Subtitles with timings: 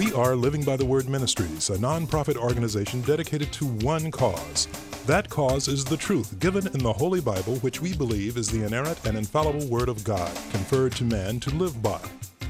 [0.00, 4.66] We are Living by the Word Ministries, a nonprofit organization dedicated to one cause.
[5.04, 8.64] That cause is the truth given in the Holy Bible, which we believe is the
[8.64, 12.00] inerrant and infallible Word of God, conferred to man to live by.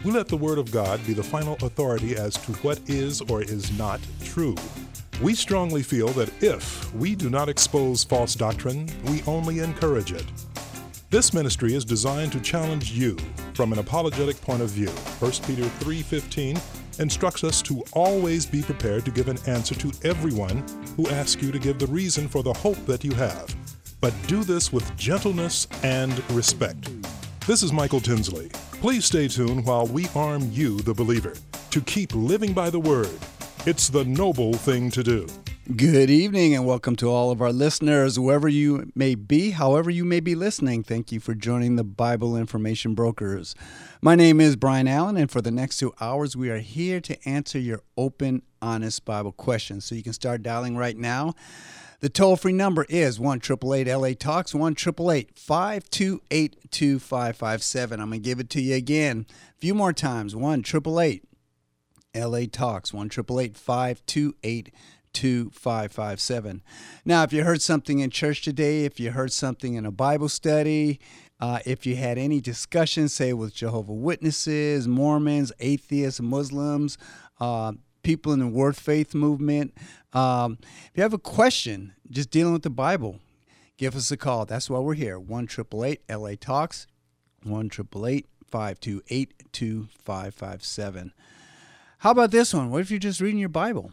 [0.04, 3.42] We let the Word of God be the final authority as to what is or
[3.42, 4.54] is not true.
[5.20, 10.26] We strongly feel that if we do not expose false doctrine, we only encourage it.
[11.10, 13.16] This ministry is designed to challenge you
[13.54, 14.90] from an apologetic point of view.
[15.18, 16.60] 1 Peter 3:15
[17.00, 20.64] instructs us to always be prepared to give an answer to everyone
[20.96, 23.54] who asks you to give the reason for the hope that you have.
[24.00, 26.90] But do this with gentleness and respect.
[27.46, 28.48] This is Michael Tinsley.
[28.80, 31.34] Please stay tuned while we arm you, the believer,
[31.70, 33.18] to keep living by the word.
[33.66, 35.26] It's the noble thing to do.
[35.68, 40.04] Good evening and welcome to all of our listeners, whoever you may be, however you
[40.06, 40.82] may be listening.
[40.82, 43.54] Thank you for joining the Bible Information Brokers.
[44.00, 47.28] My name is Brian Allen, and for the next two hours, we are here to
[47.28, 49.84] answer your open, honest Bible questions.
[49.84, 51.34] So you can start dialing right now.
[52.00, 58.00] The toll free number is 1 LA Talks, 1 528 2557.
[58.00, 60.64] I'm going to give it to you again a few more times 1
[62.14, 64.72] LA Talks, 1 528
[65.12, 66.62] 2557.
[67.04, 70.28] Now, if you heard something in church today, if you heard something in a Bible
[70.28, 71.00] study,
[71.40, 76.98] uh, if you had any discussion, say with Jehovah Witnesses, Mormons, atheists, Muslims,
[77.40, 77.72] uh,
[78.02, 79.74] people in the Word Faith movement,
[80.12, 83.20] um, if you have a question just dealing with the Bible,
[83.78, 84.44] give us a call.
[84.44, 85.18] That's why we're here.
[85.18, 85.48] 1
[86.08, 86.86] LA Talks,
[87.42, 91.12] 1 528 2557.
[91.98, 92.70] How about this one?
[92.70, 93.92] What if you're just reading your Bible?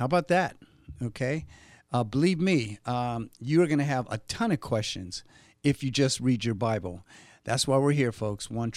[0.00, 0.56] How about that?
[1.02, 1.44] Okay.
[1.92, 5.24] Uh, believe me, um, you are going to have a ton of questions
[5.62, 7.04] if you just read your Bible.
[7.44, 8.50] That's why we're here, folks.
[8.50, 8.72] 1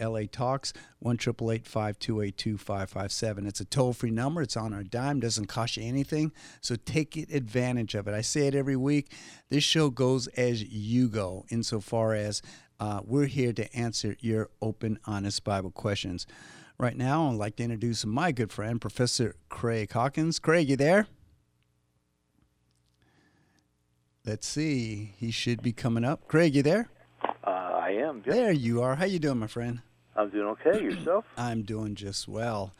[0.00, 3.46] LA Talks, 1 528 2557.
[3.46, 4.40] It's a toll free number.
[4.40, 6.32] It's on our dime, doesn't cost you anything.
[6.62, 8.14] So take advantage of it.
[8.14, 9.12] I say it every week.
[9.50, 12.40] This show goes as you go, insofar as
[12.80, 16.26] uh, we're here to answer your open, honest Bible questions.
[16.78, 20.38] Right now, I'd like to introduce my good friend, Professor Craig Hawkins.
[20.38, 21.06] Craig, you there?
[24.24, 25.12] Let's see.
[25.16, 26.26] He should be coming up.
[26.28, 26.88] Craig, you there?
[27.44, 28.22] Uh, I am.
[28.24, 28.96] There you are.
[28.96, 29.80] How you doing, my friend?
[30.16, 30.82] I'm doing okay.
[30.82, 31.24] Yourself?
[31.36, 32.72] I'm doing just well.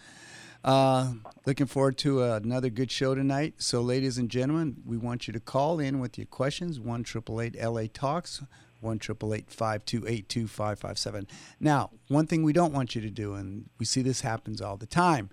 [0.65, 1.15] Uh,
[1.45, 3.55] looking forward to another good show tonight.
[3.59, 6.79] So, ladies and gentlemen, we want you to call in with your questions.
[6.79, 8.43] One triple eight LA Talks
[8.83, 11.27] one triple eight five two eight two five five seven.
[11.61, 14.77] Now, one thing we don't want you to do, and we see this happens all
[14.77, 15.31] the time,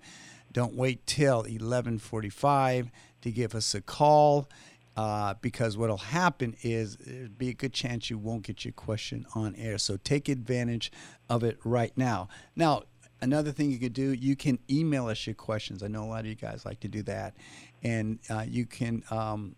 [0.52, 2.90] don't wait till eleven forty five
[3.22, 4.48] to give us a call.
[4.96, 9.24] Uh, because what'll happen is there'd be a good chance you won't get your question
[9.34, 9.78] on air.
[9.78, 10.92] So take advantage
[11.28, 12.28] of it right now.
[12.56, 12.82] Now,
[13.22, 15.82] another thing you could do, you can email us your questions.
[15.82, 17.34] I know a lot of you guys like to do that,
[17.82, 19.54] and uh, you can um,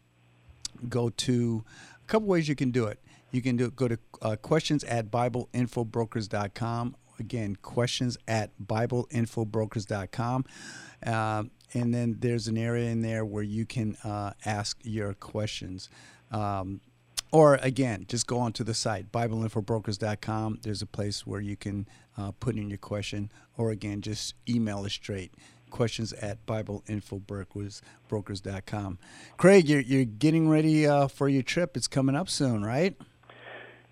[0.89, 1.65] go to
[2.05, 3.01] a couple ways you can do it.
[3.33, 6.97] You can do go to uh, questions at BibleInfoBrokers.com.
[7.19, 10.45] Again, questions at BibleInfoBrokers.com.
[11.05, 11.43] Uh,
[11.75, 15.89] and then there's an area in there where you can uh, ask your questions.
[16.31, 16.83] Um,
[17.31, 20.59] or again, just go onto the site, BibleInfoBrokers.com.
[20.63, 21.89] There's a place where you can
[22.19, 23.33] uh, put in your question.
[23.57, 25.33] Or again, just email us straight
[25.71, 28.99] questions at BibleInfoBrokers.com.
[29.39, 31.77] Craig, you're, you're getting ready uh, for your trip.
[31.77, 32.95] It's coming up soon, right?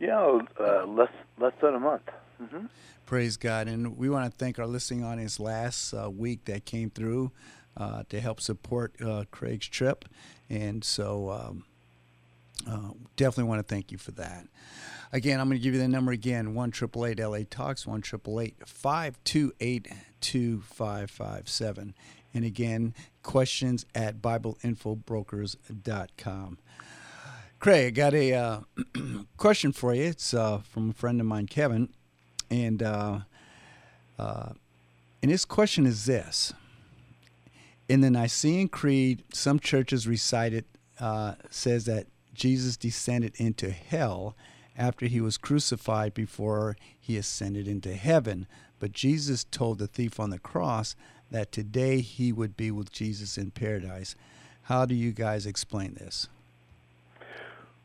[0.01, 2.09] Yeah, uh, less less than a month.
[2.43, 2.67] Mm-hmm.
[3.05, 6.89] Praise God, and we want to thank our listening audience last uh, week that came
[6.89, 7.33] through
[7.77, 10.07] uh, to help support uh, Craig's trip,
[10.49, 11.65] and so um,
[12.67, 14.47] uh, definitely want to thank you for that.
[15.13, 18.01] Again, I'm going to give you the number again: one triple eight LA Talks, one
[18.01, 19.87] triple eight five two eight
[20.23, 21.95] two five five seven,
[22.33, 26.59] and again, questions at BibleInfoBrokers.com.
[27.61, 28.61] Craig, I got a uh,
[29.37, 30.05] question for you.
[30.05, 31.91] It's uh, from a friend of mine, Kevin,
[32.51, 33.19] and uh,
[34.19, 34.53] uh,
[35.21, 36.55] and his question is this:
[37.87, 40.65] In the Nicene Creed, some churches recite it
[40.99, 44.35] uh, says that Jesus descended into hell
[44.75, 48.47] after he was crucified before he ascended into heaven.
[48.79, 50.97] But Jesus told the thief on the cross
[51.31, 54.15] that today he would be with Jesus in paradise.
[54.63, 56.27] How do you guys explain this?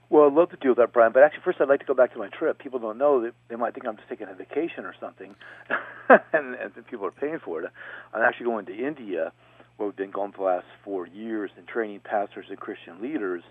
[0.10, 1.12] Well, I'd love to deal with that, Brian.
[1.12, 2.60] But actually, first, I'd like to go back to my trip.
[2.60, 5.36] People don't know that they might think I'm just taking a vacation or something,
[6.34, 7.72] and, and people are paying for it.
[8.14, 9.32] I'm actually going to India,
[9.78, 13.44] where we've been going for the last four years and training pastors and Christian leaders.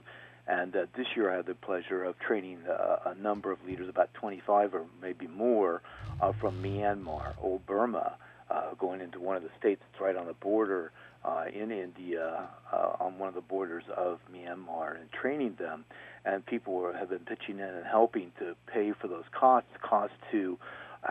[0.46, 3.88] And uh, this year, I had the pleasure of training uh, a number of leaders,
[3.88, 5.82] about 25 or maybe more,
[6.20, 8.16] uh, from Myanmar, old Burma,
[8.50, 10.92] uh, going into one of the states that's right on the border
[11.24, 15.84] uh, in India, uh, on one of the borders of Myanmar, and training them.
[16.24, 20.58] And people have been pitching in and helping to pay for those costs, costs to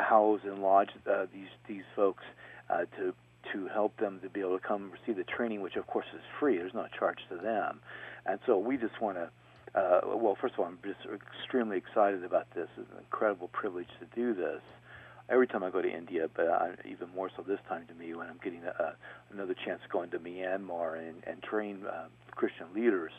[0.02, 2.24] house and lodge uh, these these folks
[2.70, 3.14] uh, to
[3.52, 6.22] to help them to be able to come receive the training, which of course is
[6.40, 6.58] free.
[6.58, 7.80] There's no charge to them,
[8.26, 9.30] and so we just want to.
[9.76, 12.68] Uh, well, first of all, I'm just extremely excited about this.
[12.78, 14.62] It's an incredible privilege to do this.
[15.30, 18.14] Every time I go to India, but I, even more so this time to me
[18.14, 18.94] when I'm getting a,
[19.32, 23.12] another chance going to go into Myanmar and, and train uh, Christian leaders.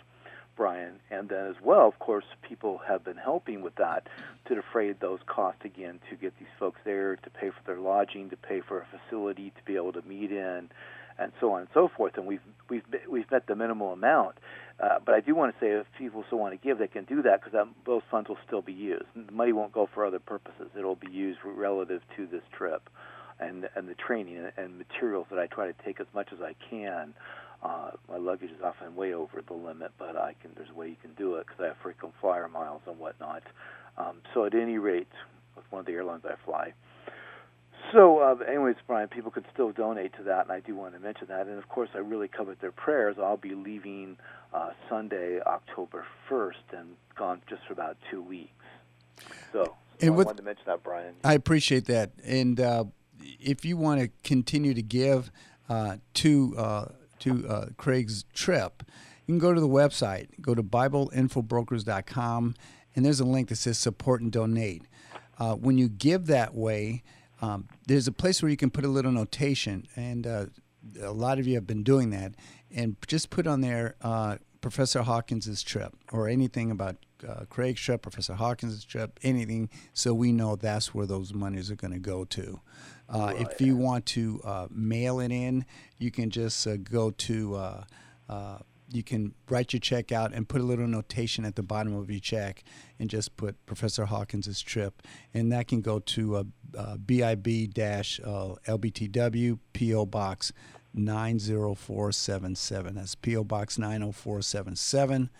[0.56, 0.94] Brian.
[1.10, 4.08] And then as well, of course, people have been helping with that
[4.46, 8.30] to defray those costs again to get these folks there, to pay for their lodging,
[8.30, 10.68] to pay for a facility to be able to meet in,
[11.18, 12.16] and so on and so forth.
[12.16, 14.36] And we've we've we've met the minimal amount.
[14.82, 17.04] Uh, but I do want to say, if people still want to give, they can
[17.04, 19.04] do that because those funds will still be used.
[19.14, 20.68] The money won't go for other purposes.
[20.76, 22.90] It'll be used relative to this trip,
[23.38, 26.54] and and the training and materials that I try to take as much as I
[26.68, 27.14] can
[27.64, 30.50] uh, my luggage is often way over the limit, but I can.
[30.54, 33.42] There's a way you can do it because I have frequent flyer miles and whatnot.
[33.96, 35.08] Um, so at any rate,
[35.56, 36.74] with one of the airlines I fly.
[37.92, 41.00] So, uh, anyways, Brian, people could still donate to that, and I do want to
[41.00, 41.46] mention that.
[41.46, 43.16] And of course, I really covet their prayers.
[43.18, 44.16] I'll be leaving
[44.52, 48.50] uh, Sunday, October 1st, and gone just for about two weeks.
[49.52, 51.14] So, so and I wanted to mention that, Brian.
[51.22, 52.12] I appreciate that.
[52.24, 52.84] And uh,
[53.20, 55.30] if you want to continue to give
[55.68, 56.84] uh, to uh,
[57.24, 58.82] to uh, Craig's trip,
[59.26, 62.54] you can go to the website, go to BibleInfoBrokers.com,
[62.94, 64.86] and there's a link that says support and donate.
[65.38, 67.02] Uh, when you give that way,
[67.42, 70.46] um, there's a place where you can put a little notation, and uh,
[71.02, 72.34] a lot of you have been doing that,
[72.70, 76.96] and just put on there uh, Professor Hawkins's trip or anything about
[77.28, 81.76] uh, Craig's trip, Professor Hawkins's trip, anything, so we know that's where those monies are
[81.76, 82.60] going to go to.
[83.12, 83.40] Uh, right.
[83.40, 85.66] If you want to uh, mail it in,
[85.98, 87.56] you can just uh, go to.
[87.56, 87.84] Uh,
[88.28, 88.58] uh,
[88.92, 92.10] you can write your check out and put a little notation at the bottom of
[92.10, 92.62] your check
[93.00, 96.44] and just put Professor Hawkins's trip, and that can go to uh,
[96.98, 100.52] BIB-LBTW PO Box
[100.94, 102.94] 90477.
[102.94, 105.30] That's PO Box 90477,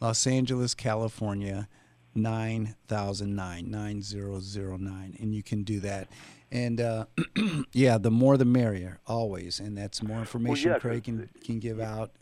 [0.00, 1.68] Los Angeles, California
[2.14, 6.08] 9009 9009, and you can do that.
[6.50, 7.06] And uh,
[7.72, 9.60] yeah, the more the merrier, always.
[9.60, 12.12] And that's more information well, yeah, Craig can, can give out.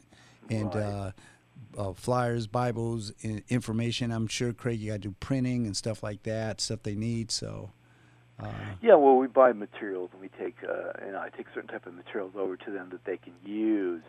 [0.50, 0.82] And right.
[0.82, 1.12] uh,
[1.76, 3.12] uh, flyers, Bibles,
[3.48, 4.10] information.
[4.12, 7.30] I'm sure Craig, you got to do printing and stuff like that, stuff they need.
[7.30, 7.70] So.
[8.38, 8.50] Uh,
[8.82, 11.86] yeah, well, we buy materials and we take, uh, you know, I take certain type
[11.86, 14.02] of materials over to them that they can use.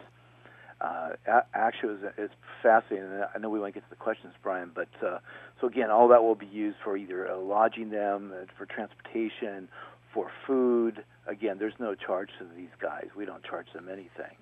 [0.82, 1.10] Uh,
[1.54, 3.10] actually, it's, it's fascinating.
[3.34, 5.20] I know we won't get to the questions, Brian, but uh,
[5.62, 9.70] so again, all that will be used for either uh, lodging them, uh, for transportation,
[10.14, 11.04] for food.
[11.28, 13.08] Again, there's no charge to these guys.
[13.16, 14.36] We don't charge them anything,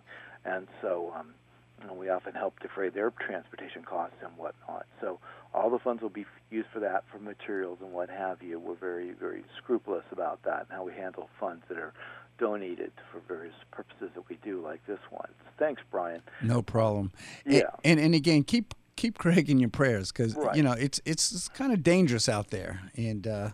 [0.43, 1.33] and so um,
[1.81, 4.85] you we often help defray their transportation costs and whatnot.
[5.01, 5.19] So
[5.53, 8.59] all the funds will be used for that, for materials and what have you.
[8.59, 11.93] We're very, very scrupulous about that and how we handle funds that are
[12.37, 15.29] donated for various purposes that we do, like this one.
[15.57, 16.21] Thanks, Brian.
[16.41, 17.11] No problem.
[17.45, 20.55] Yeah, and and, and again, keep keep Craig in your prayers because right.
[20.55, 23.49] you know it's it's, it's kind of dangerous out there, and uh,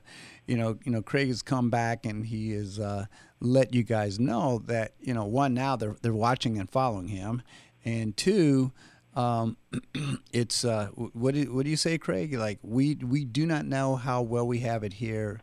[0.49, 3.05] you know, you know, Craig has come back and he has uh,
[3.39, 7.43] let you guys know that you know, one now they're they're watching and following him,
[7.85, 8.71] and two,
[9.15, 9.57] um,
[10.33, 12.33] it's uh, what do, what do you say, Craig?
[12.33, 15.39] Like we we do not know how well we have it here.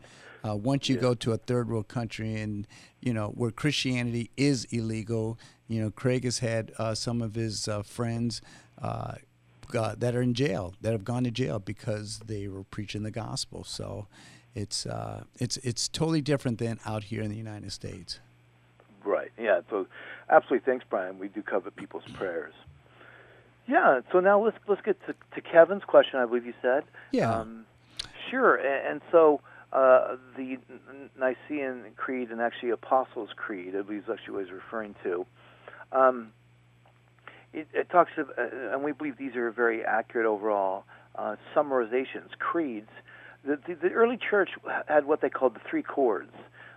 [0.47, 1.01] Uh, once you yeah.
[1.01, 2.67] go to a third world country and
[3.01, 7.67] you know where Christianity is illegal, you know Craig has had uh, some of his
[7.67, 8.41] uh, friends
[8.81, 9.15] uh,
[9.75, 13.11] uh, that are in jail that have gone to jail because they were preaching the
[13.11, 13.63] gospel.
[13.63, 14.07] So
[14.55, 18.19] it's uh, it's it's totally different than out here in the United States.
[19.03, 19.31] Right.
[19.37, 19.61] Yeah.
[19.69, 19.87] So,
[20.29, 20.65] absolutely.
[20.65, 21.19] Thanks, Brian.
[21.19, 22.53] We do cover people's prayers.
[23.67, 24.01] Yeah.
[24.11, 26.19] So now let's let's get to, to Kevin's question.
[26.19, 26.83] I believe you said.
[27.11, 27.33] Yeah.
[27.33, 27.65] Um,
[28.29, 28.55] sure.
[28.55, 29.41] And, and so
[29.77, 30.57] uh, the
[31.19, 35.25] Nicene Creed and actually Apostles' Creed, believe is actually what referring to.
[35.91, 36.31] Um,
[37.53, 42.29] it, it, talks, of, uh, and we believe these are very accurate overall uh, summarizations,
[42.39, 42.89] creeds
[43.45, 44.49] the, the, the early church
[44.87, 46.31] had what they called the three chords,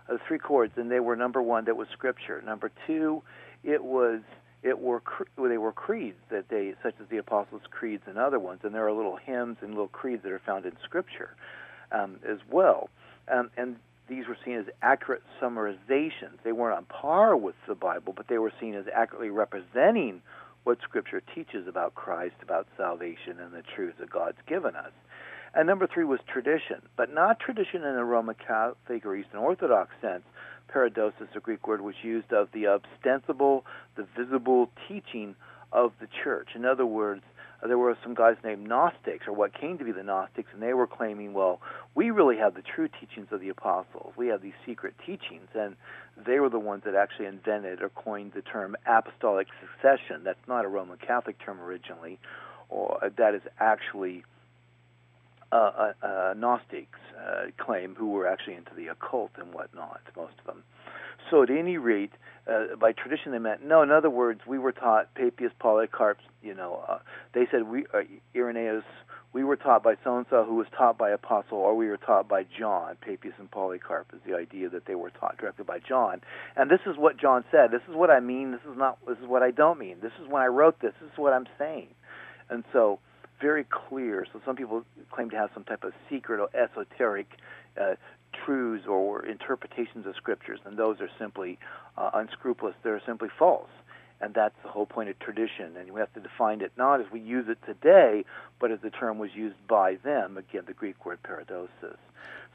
[0.08, 2.42] uh, the three chords, and they were number one, that was scripture.
[2.44, 3.22] Number two,
[3.64, 4.20] it was
[4.62, 5.02] it were
[5.38, 8.86] they were creeds that they such as the apostles' creeds and other ones, and there
[8.86, 11.34] are little hymns and little creeds that are found in scripture
[11.92, 12.90] um, as well,
[13.32, 13.76] um, and
[14.08, 16.42] these were seen as accurate summarizations.
[16.42, 20.20] They weren't on par with the Bible, but they were seen as accurately representing
[20.64, 24.92] what Scripture teaches about Christ, about salvation, and the truths that God's given us.
[25.54, 29.90] And number three was tradition, but not tradition in a Roman Catholic or Eastern Orthodox
[30.00, 30.22] sense,
[30.68, 33.64] paradosis, a Greek word, was used of the ostensible,
[33.96, 35.34] the visible teaching
[35.72, 36.50] of the church.
[36.54, 37.22] In other words,
[37.66, 40.72] there were some guys named Gnostics, or what came to be the Gnostics, and they
[40.72, 41.60] were claiming, well,
[41.94, 44.14] we really have the true teachings of the apostles.
[44.16, 45.76] We have these secret teachings, and
[46.16, 50.24] they were the ones that actually invented or coined the term apostolic succession.
[50.24, 52.18] That's not a Roman Catholic term originally,
[52.68, 54.24] or that is actually
[55.52, 60.34] uh, uh, uh, Gnostics uh, claim who were actually into the occult and whatnot, most
[60.38, 60.62] of them.
[61.30, 62.12] So at any rate,
[62.50, 63.82] uh, by tradition they meant no.
[63.82, 66.18] In other words, we were taught Papias, Polycarp.
[66.42, 66.98] You know, uh,
[67.34, 68.00] they said we uh,
[68.34, 68.84] Irenaeus.
[69.32, 71.96] We were taught by so and so, who was taught by Apostle, or we were
[71.96, 72.96] taught by John.
[73.00, 76.20] Papias and Polycarp is the idea that they were taught directly by John.
[76.56, 77.70] And this is what John said.
[77.70, 78.50] This is what I mean.
[78.50, 78.98] This is not.
[79.06, 79.98] This is what I don't mean.
[80.02, 80.94] This is when I wrote this.
[81.00, 81.88] This is what I'm saying.
[82.48, 82.98] And so,
[83.40, 84.26] very clear.
[84.32, 87.28] So some people claim to have some type of secret or esoteric
[87.80, 87.94] uh,
[88.32, 91.58] truths or interpretations of scriptures, and those are simply
[91.96, 92.74] uh, unscrupulous.
[92.82, 93.70] They're simply false.
[94.22, 95.76] And that's the whole point of tradition.
[95.78, 98.24] And we have to define it not as we use it today,
[98.60, 100.36] but as the term was used by them.
[100.36, 101.96] Again, the Greek word paradosis.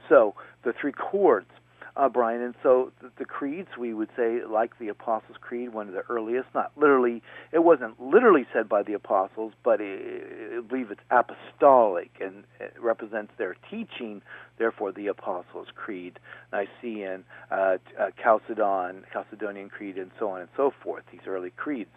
[0.08, 1.50] So the three chords
[1.98, 2.42] uh, Brian.
[2.42, 6.04] And so the, the creeds, we would say, like the Apostles' Creed, one of the
[6.10, 7.22] earliest, not literally,
[7.52, 12.74] it wasn't literally said by the apostles, but it, I believe it's apostolic and it
[12.80, 14.22] represents their teaching.
[14.58, 16.20] Therefore, the Apostles' Creed,
[16.52, 21.04] Nicene, uh, uh, Chalcedon, Chalcedonian Creed, and so on and so forth.
[21.12, 21.90] These early creeds.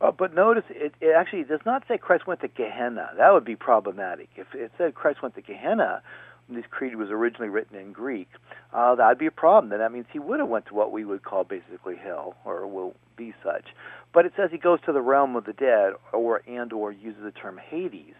[0.00, 3.10] Uh, but notice it, it actually does not say Christ went to Gehenna.
[3.16, 4.28] That would be problematic.
[4.36, 6.02] If it said Christ went to Gehenna,
[6.48, 8.28] this creed was originally written in Greek,
[8.72, 9.70] uh, that'd be a problem.
[9.70, 12.66] Then that means he would have went to what we would call basically hell, or
[12.66, 13.66] will be such.
[14.12, 17.22] But it says he goes to the realm of the dead, or and or uses
[17.22, 18.14] the term Hades,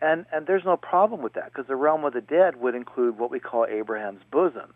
[0.00, 3.18] and and there's no problem with that because the realm of the dead would include
[3.18, 4.72] what we call Abraham's bosom.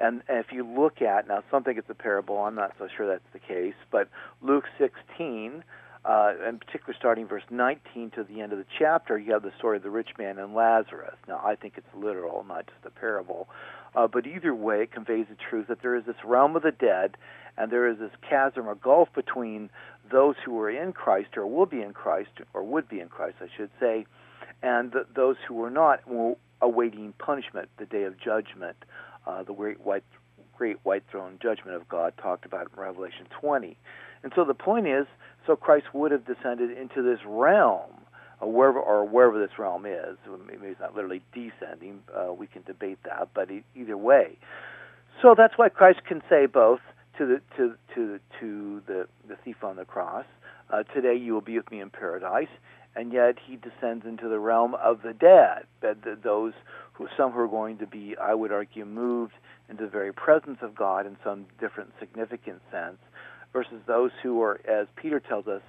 [0.00, 2.38] And, and if you look at now, some think it's a parable.
[2.38, 4.08] I'm not so sure that's the case, but
[4.40, 5.64] Luke 16
[6.04, 9.52] uh, in particular starting verse 19 to the end of the chapter, you have the
[9.58, 11.16] story of the rich man and Lazarus.
[11.26, 13.48] Now, I think it's literal, not just a parable.
[13.94, 16.70] Uh, but either way, it conveys the truth that there is this realm of the
[16.70, 17.16] dead,
[17.56, 19.70] and there is this chasm or gulf between
[20.10, 23.36] those who are in Christ or will be in Christ, or would be in Christ,
[23.40, 24.06] I should say,
[24.62, 26.00] and th- those who are not,
[26.60, 28.76] awaiting punishment, the day of judgment,
[29.26, 30.04] uh, the great white,
[30.56, 33.76] great white throne judgment of God talked about in Revelation 20.
[34.22, 35.06] And so the point is,
[35.46, 37.90] so Christ would have descended into this realm,
[38.40, 40.16] or wherever, or wherever this realm is.
[40.46, 42.02] Maybe it's not literally descending.
[42.14, 44.36] Uh, we can debate that, but either way.
[45.22, 46.80] So that's why Christ can say both
[47.18, 50.26] to the to to to the the thief on the cross.
[50.70, 52.48] Uh, Today you will be with me in paradise,
[52.94, 55.64] and yet he descends into the realm of the dead.
[56.22, 56.52] Those
[56.92, 59.32] who some who are going to be, I would argue, moved
[59.68, 62.98] into the very presence of God in some different significant sense
[63.52, 65.62] versus those who are, as Peter tells us,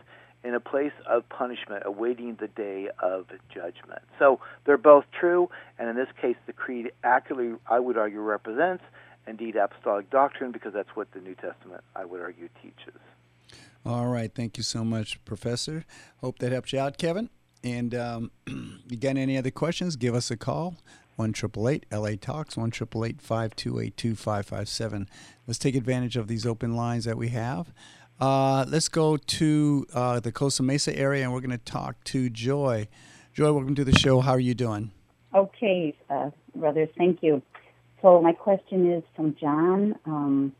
[0.44, 4.02] in a place of punishment, awaiting the day of judgment.
[4.18, 8.84] So they're both true, and in this case, the creed accurately, I would argue, represents
[9.28, 13.00] indeed apostolic doctrine because that's what the New Testament, I would argue, teaches.
[13.86, 14.34] All right.
[14.34, 15.86] Thank you so much, Professor.
[16.18, 17.30] Hope that helps you out, Kevin.
[17.64, 19.96] And um, you got any other questions?
[19.96, 20.76] Give us a call.
[21.20, 21.34] 1
[21.92, 25.08] LA Talks, 1 528
[25.46, 27.74] Let's take advantage of these open lines that we have.
[28.22, 32.30] Uh, let's go to uh, the Costa Mesa area and we're going to talk to
[32.30, 32.88] Joy.
[33.34, 34.22] Joy, welcome to the show.
[34.22, 34.92] How are you doing?
[35.36, 37.42] Okay, uh, brothers, thank you.
[38.02, 40.56] So, my question is from John um,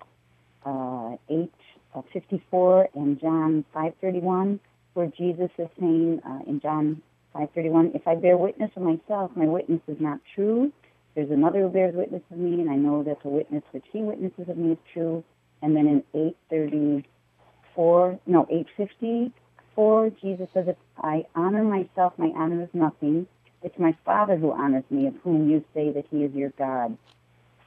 [0.66, 1.50] uh, 8
[1.96, 4.60] uh, 54 and John 531,
[4.94, 7.02] where Jesus is saying uh, in John
[7.34, 10.72] 531, if I bear witness of myself, my witness is not true.
[11.16, 14.02] There's another who bears witness of me, and I know that the witness which he
[14.02, 15.24] witnesses of me is true.
[15.62, 22.70] And then in 834, no, 854, Jesus says, if I honor myself, my honor is
[22.74, 23.28] nothing.
[23.62, 26.98] It's my Father who honors me, of whom you say that he is your God.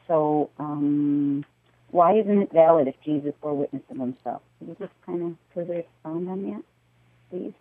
[0.09, 1.45] So, um,
[1.91, 4.43] why isn't it valid if Jesus bore witness of himself?
[4.59, 6.63] Can you just kind of further expound on that,
[7.31, 7.53] please?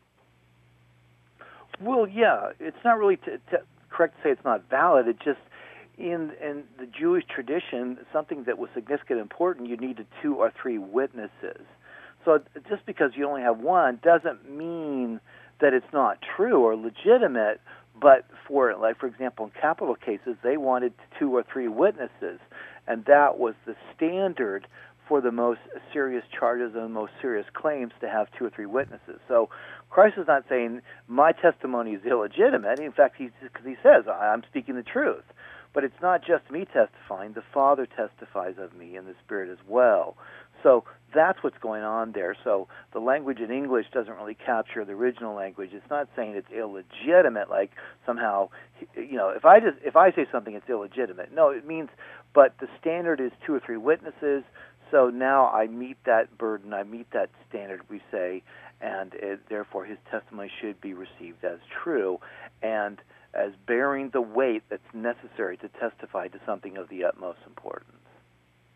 [1.81, 3.57] Well, yeah, it's not really t- t-
[3.89, 5.07] correct to say it's not valid.
[5.07, 5.39] It just
[5.97, 10.51] in in the Jewish tradition, something that was significant, and important, you needed two or
[10.61, 11.65] three witnesses.
[12.23, 15.19] So just because you only have one doesn't mean
[15.59, 17.61] that it's not true or legitimate.
[17.99, 22.39] But for like for example, in capital cases, they wanted two or three witnesses,
[22.87, 24.67] and that was the standard
[25.07, 25.59] for the most
[25.91, 29.19] serious charges and the most serious claims to have two or three witnesses.
[29.27, 29.49] So
[29.91, 32.79] Christ is not saying my testimony is illegitimate.
[32.79, 35.25] In fact, he because he says I'm speaking the truth.
[35.73, 39.57] But it's not just me testifying, the Father testifies of me and the Spirit as
[39.67, 40.17] well.
[40.63, 40.83] So
[41.13, 42.35] that's what's going on there.
[42.43, 45.71] So the language in English doesn't really capture the original language.
[45.73, 47.71] It's not saying it's illegitimate, like
[48.05, 48.49] somehow,
[48.95, 51.33] you know, if I just if I say something, it's illegitimate.
[51.33, 51.89] No, it means,
[52.33, 54.43] but the standard is two or three witnesses.
[54.91, 58.43] So now I meet that burden, I meet that standard, we say,
[58.81, 62.19] and it, therefore his testimony should be received as true
[62.61, 62.97] and
[63.33, 67.91] as bearing the weight that's necessary to testify to something of the utmost importance.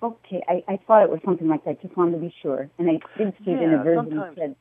[0.04, 1.82] Okay, I, I thought it was something like that.
[1.82, 2.70] Just wanted to be sure.
[2.78, 4.56] And I did see it in Yeah, a version sometimes- that said,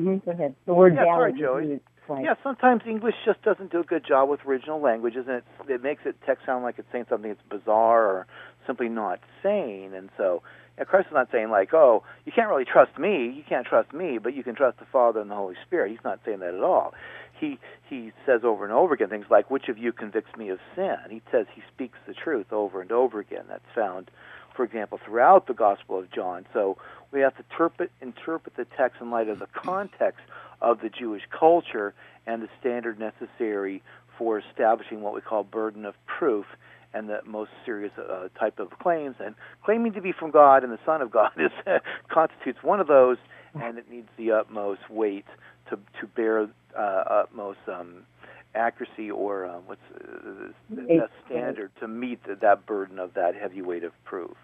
[0.00, 0.54] mm go ahead.
[0.66, 1.38] The word Yeah, sorry, valid.
[1.40, 1.68] Joey.
[1.74, 2.24] used twice.
[2.24, 5.82] Yeah, sometimes English just doesn't do a good job with original languages, and it's, it
[5.82, 8.26] makes it text sound like it's saying something that's bizarre or
[8.66, 9.94] simply not sane.
[9.94, 10.42] And so,
[10.78, 13.28] yeah, Christ is not saying like, "Oh, you can't really trust me.
[13.28, 16.04] You can't trust me, but you can trust the Father and the Holy Spirit." He's
[16.04, 16.94] not saying that at all.
[17.38, 20.58] He he says over and over again things like, "Which of you convicts me of
[20.74, 23.44] sin?" He says he speaks the truth over and over again.
[23.48, 24.10] That's found,
[24.54, 26.46] for example, throughout the Gospel of John.
[26.52, 26.76] So
[27.10, 30.24] we have to interpret interpret the text in light of the context
[30.60, 31.94] of the Jewish culture
[32.26, 33.82] and the standard necessary
[34.18, 36.46] for establishing what we call burden of proof
[36.96, 39.16] and the most serious uh, type of claims.
[39.20, 39.34] And
[39.64, 41.50] claiming to be from God and the Son of God is
[42.08, 43.18] constitutes one of those,
[43.54, 45.26] and it needs the utmost weight
[45.70, 48.04] to to bear uh, utmost um,
[48.54, 53.34] accuracy or uh, what's uh, the It's- standard to meet the, that burden of that
[53.34, 54.36] heavy weight of proof.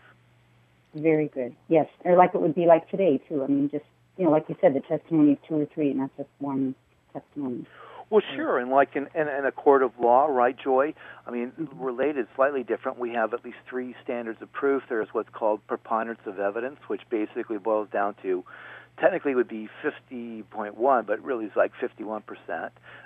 [0.94, 1.56] Very good.
[1.68, 3.42] Yes, or like it would be like today too.
[3.42, 3.84] I mean, just
[4.18, 6.74] you know, like you said, the testimony of two or three, not just one
[7.14, 7.64] testimony.
[8.12, 10.92] Well, sure, and like in, in, in a court of law, right, Joy?
[11.26, 12.98] I mean, related, slightly different.
[12.98, 14.82] We have at least three standards of proof.
[14.90, 18.44] There's what's called preponderance of evidence, which basically boils down to,
[19.00, 22.22] technically would be 50.1, but really is like 51%.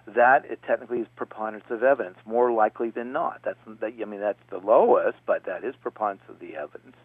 [0.08, 3.42] That it technically is preponderance of evidence, more likely than not.
[3.44, 3.92] That's that.
[4.02, 6.96] I mean, that's the lowest, but that is preponderance of the evidence.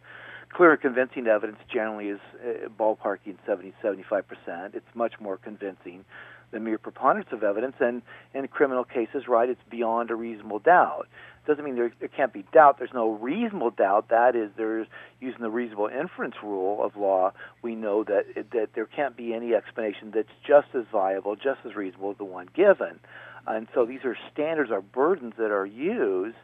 [0.49, 4.23] Clear and convincing evidence generally is uh, ballparking 70, 75%.
[4.73, 6.03] It's much more convincing
[6.51, 7.75] the mere preponderance of evidence.
[7.79, 8.01] And
[8.33, 11.07] in criminal cases, right, it's beyond a reasonable doubt.
[11.47, 12.77] Doesn't mean there, there can't be doubt.
[12.77, 14.09] There's no reasonable doubt.
[14.09, 14.87] That is, there's
[15.19, 17.33] using the reasonable inference rule of law.
[17.63, 21.75] We know that that there can't be any explanation that's just as viable, just as
[21.75, 22.99] reasonable as the one given.
[23.47, 26.37] And so these are standards, are burdens that are used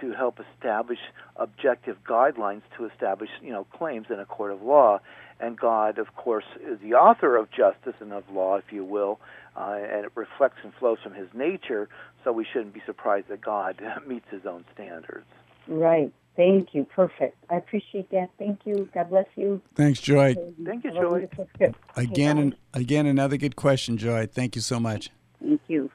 [0.00, 0.98] to help establish
[1.36, 5.00] objective guidelines to establish, you know, claims in a court of law.
[5.38, 9.20] And God, of course, is the author of justice and of law, if you will,
[9.56, 11.88] uh, and it reflects and flows from His nature.
[12.24, 15.26] So we shouldn't be surprised that God meets His own standards.
[15.68, 16.12] Right.
[16.36, 16.84] Thank you.
[16.84, 17.36] Perfect.
[17.50, 18.30] I appreciate that.
[18.38, 18.88] Thank you.
[18.94, 19.60] God bless you.
[19.74, 20.34] Thanks, Joy.
[20.64, 21.28] Thank you, Joy.
[21.94, 22.42] Again, bye.
[22.42, 24.26] and again, another good question, Joy.
[24.26, 25.10] Thank you so much.
[25.40, 25.90] Thank you.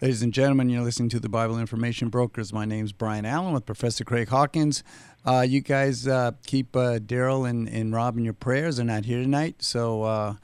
[0.00, 2.52] Ladies and gentlemen, you're listening to the Bible Information Brokers.
[2.52, 4.84] My name's Brian Allen with Professor Craig Hawkins.
[5.26, 8.76] Uh, you guys uh, keep uh, Daryl and, and Rob in your prayers.
[8.76, 10.34] They're not here tonight, so uh,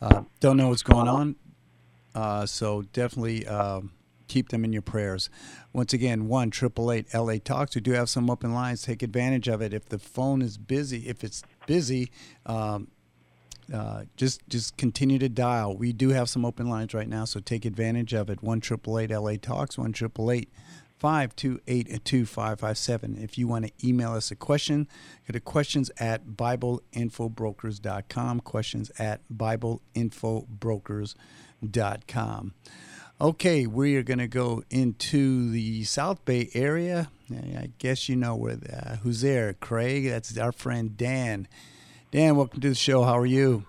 [0.00, 1.36] uh, don't know what's going on.
[2.14, 3.80] Uh, so definitely uh,
[4.28, 5.28] keep them in your prayers.
[5.72, 7.74] Once again, one triple eight LA Talks.
[7.74, 8.82] We do have some open lines.
[8.82, 9.74] Take advantage of it.
[9.74, 12.12] If the phone is busy, if it's busy,
[12.46, 12.86] um,
[13.72, 15.76] uh, just just continue to dial.
[15.76, 18.42] We do have some open lines right now, so take advantage of it.
[18.42, 19.78] One triple eight LA Talks.
[19.78, 20.50] One triple eight.
[21.02, 23.20] 528-2557.
[23.20, 24.86] If you want to email us a question,
[25.26, 28.40] go to questions at bibleinfobrokers.com.
[28.40, 31.14] Questions at bibleinfobrokers.com.
[33.20, 37.08] Okay, we are going to go into the South Bay area.
[37.30, 39.52] I guess you know where uh, who's there.
[39.54, 41.46] Craig, that's our friend Dan.
[42.10, 43.04] Dan, welcome to the show.
[43.04, 43.64] How are you?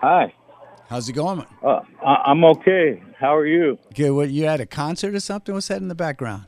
[0.00, 0.32] Hi.
[0.88, 1.44] How's it going?
[1.62, 3.02] Uh, I- I'm okay.
[3.18, 3.78] How are you?
[3.94, 4.12] Good.
[4.12, 5.54] What you at a concert or something?
[5.54, 6.44] What's that in the background?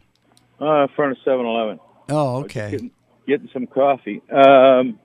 [0.61, 1.81] Uh, in front of 7-Eleven.
[2.09, 2.71] Oh, okay.
[2.71, 2.91] Getting,
[3.27, 4.23] getting some coffee.
[4.31, 4.99] Um,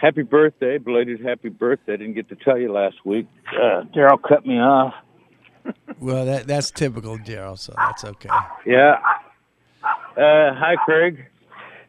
[0.00, 1.96] happy birthday, belated happy birthday.
[1.96, 3.26] Didn't get to tell you last week.
[3.52, 4.94] Uh, Daryl cut me off.
[5.98, 8.28] Well, that that's typical Daryl, so that's okay.
[8.64, 9.00] Yeah.
[9.82, 11.26] Uh, hi, Craig.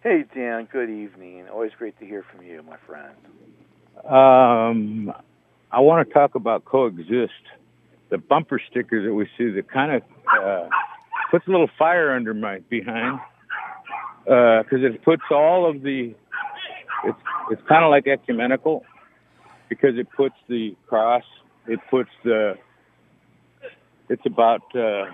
[0.02, 0.67] Hey, Dan.
[0.72, 1.48] Good evening.
[1.50, 3.13] Always great to hear from you, my friend.
[4.04, 5.13] Um,
[5.72, 7.34] I want to talk about coexist.
[8.10, 10.02] The bumper stickers that we see that kind of
[10.41, 10.70] uh,
[11.30, 13.20] puts a little fire under my behind
[14.24, 16.15] because it puts all of the
[17.06, 17.20] it's
[17.52, 18.84] it's kind of like ecumenical
[19.70, 21.24] because it puts the cross,
[21.68, 22.58] it puts the
[24.10, 25.06] it's about uh,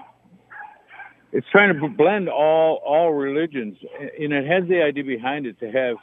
[1.32, 3.78] it's trying to blend all all religions,
[4.20, 5.98] and it has the idea behind it to have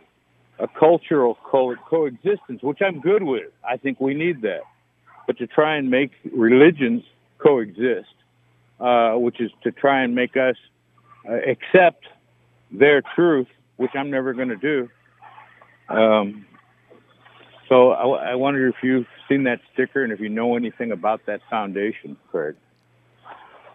[0.58, 3.50] a cultural co- coexistence, which I'm good with.
[3.68, 4.60] I think we need that.
[5.26, 7.02] But to try and make religions
[7.38, 8.08] coexist,
[8.80, 10.56] uh, which is to try and make us
[11.28, 12.04] uh, accept
[12.72, 14.88] their truth, which I'm never going to do.
[15.90, 16.46] Um,
[17.68, 21.26] so I, I wonder if you've seen that sticker and if you know anything about
[21.26, 22.56] that foundation, Craig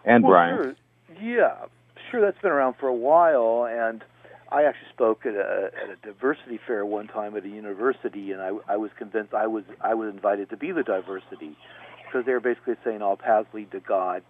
[0.05, 0.55] and well, Brian.
[0.55, 0.75] Sure.
[1.21, 1.65] Yeah,
[2.09, 2.21] sure.
[2.21, 4.03] That's been around for a while, and
[4.51, 8.41] I actually spoke at a at a diversity fair one time at a university, and
[8.41, 11.57] I I was convinced I was I was invited to be the diversity
[12.05, 14.23] because they were basically saying all paths lead to God.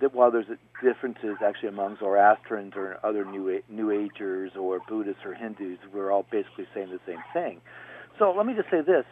[0.00, 0.46] That while there's
[0.82, 6.26] differences actually among Zoroastrians or other New New Agers or Buddhists or Hindus, we're all
[6.30, 7.60] basically saying the same thing.
[8.18, 9.04] So let me just say this: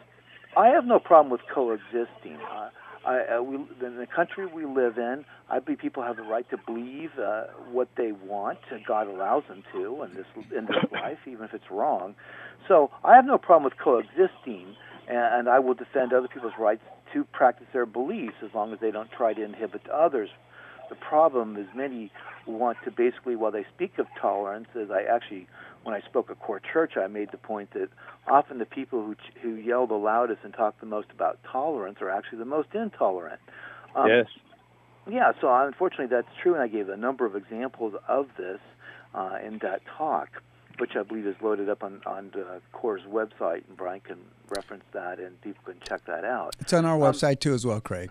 [0.57, 2.37] I have no problem with coexisting.
[2.51, 2.69] Uh,
[3.05, 6.49] I, uh, we, in the country we live in, I believe people have the right
[6.49, 8.59] to believe uh, what they want.
[8.71, 10.25] And God allows them to in this
[10.55, 12.15] in this life, even if it's wrong.
[12.67, 14.75] So I have no problem with coexisting,
[15.07, 18.79] and, and I will defend other people's rights to practice their beliefs as long as
[18.79, 20.29] they don't try to inhibit others.
[20.89, 22.11] The problem is many
[22.47, 25.47] want to basically, while they speak of tolerance, as I actually,
[25.83, 27.89] when I spoke at Core Church, I made the point that
[28.27, 32.09] often the people who who yell the loudest and talk the most about tolerance are
[32.09, 33.39] actually the most intolerant.
[33.95, 34.25] Um, yes.
[35.09, 35.31] Yeah.
[35.39, 38.59] So unfortunately, that's true, and I gave a number of examples of this
[39.13, 40.41] uh, in that talk,
[40.79, 44.17] which I believe is loaded up on on uh, Core's website, and Brian can
[44.49, 46.55] reference that, and people can check that out.
[46.59, 48.09] It's on our um, website too, as well, Craig.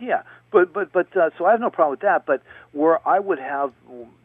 [0.00, 2.26] Yeah, but but but uh, so I have no problem with that.
[2.26, 3.72] But where I would have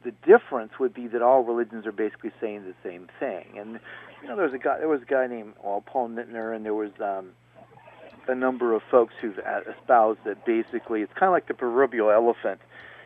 [0.03, 3.57] the difference would be that all religions are basically saying the same thing.
[3.57, 3.79] And
[4.21, 6.65] you know, there was a guy there was a guy named well, Paul Knitter, and
[6.65, 7.31] there was um,
[8.27, 12.61] a number of folks who've espoused that basically it's kind of like the proverbial elephant.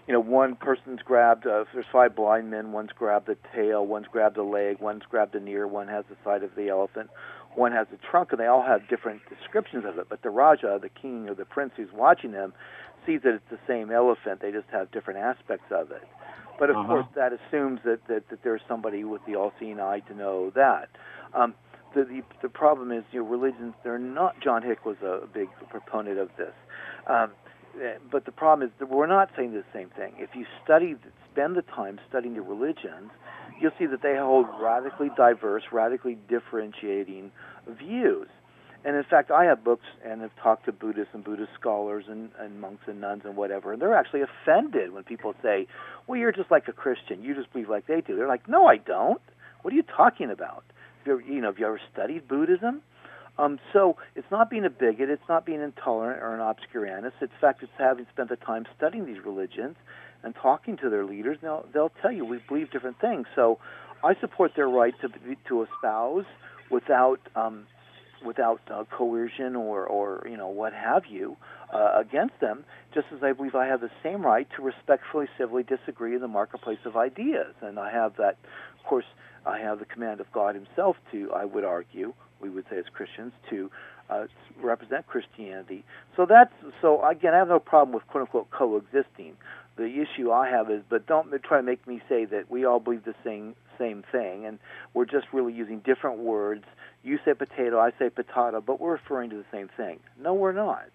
[0.07, 1.45] You know, one person's grabbed.
[1.45, 2.71] Uh, there's five blind men.
[2.71, 3.85] One's grabbed the tail.
[3.85, 4.79] One's grabbed a leg.
[4.79, 5.67] One's grabbed an ear.
[5.67, 7.11] One has the side of the elephant
[7.55, 10.07] one has a trunk, and they all have different descriptions of it.
[10.09, 12.53] But the Raja, the king or the prince who's watching them,
[13.05, 14.41] sees that it's the same elephant.
[14.41, 16.03] They just have different aspects of it.
[16.59, 16.87] But of uh-huh.
[16.87, 20.89] course, that assumes that, that, that there's somebody with the all-seeing eye to know that.
[21.33, 21.55] Um,
[21.95, 23.73] the, the the problem is, you know, religions.
[23.83, 24.39] They're not.
[24.41, 26.53] John Hick was a big proponent of this.
[27.07, 27.31] Um,
[27.81, 30.13] eh, but the problem is that we're not saying the same thing.
[30.17, 30.95] If you study,
[31.31, 33.11] spend the time studying the religions,
[33.61, 37.31] you'll see that they hold radically diverse, radically differentiating
[37.67, 38.27] views.
[38.85, 42.29] And in fact, I have books and have talked to Buddhists and Buddhist scholars and,
[42.39, 45.67] and monks and nuns and whatever, and they're actually offended when people say,
[46.07, 47.21] "Well, you're just like a Christian.
[47.21, 49.21] You just believe like they do." They're like, "No, I don't.
[49.61, 50.63] What are you talking about?
[50.99, 52.81] Have you, ever, you know, have you ever studied Buddhism?"
[53.37, 57.21] Um, so it's not being a bigot, it's not being intolerant or an obscurantist.
[57.21, 59.77] In fact, it's having spent the time studying these religions
[60.23, 63.27] and talking to their leaders, they'll they'll tell you we believe different things.
[63.35, 63.59] So
[64.03, 65.09] I support their right to
[65.47, 66.25] to espouse
[66.69, 67.65] without um,
[68.25, 71.37] without uh, coercion or or you know what have you
[71.73, 72.63] uh, against them.
[72.93, 76.27] Just as I believe I have the same right to respectfully, civilly disagree in the
[76.27, 78.37] marketplace of ideas, and I have that.
[78.79, 79.05] Of course,
[79.45, 81.31] I have the command of God Himself to.
[81.33, 83.69] I would argue, we would say as Christians, to
[84.09, 84.25] uh,
[84.61, 85.83] represent Christianity.
[86.15, 89.35] So that's so again, I have no problem with quote unquote coexisting
[89.79, 92.79] the issue I have is, but don't try to make me say that we all
[92.79, 94.59] believe the same same thing, and
[94.93, 96.65] we're just really using different words.
[97.01, 99.99] You say potato, I say patata, but we're referring to the same thing.
[100.21, 100.89] No, we're not.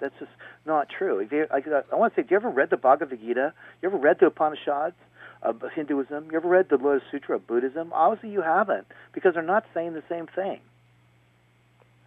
[0.00, 0.30] That's just
[0.64, 1.28] not true.
[1.30, 3.52] You, I, I want to say, do you ever read the Bhagavad Gita?
[3.82, 4.96] You ever read the Upanishads
[5.42, 6.28] of Hinduism?
[6.30, 7.92] You ever read the Lotus Sutra of Buddhism?
[7.92, 10.60] Obviously, you haven't, because they're not saying the same thing.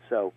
[0.09, 0.33] So,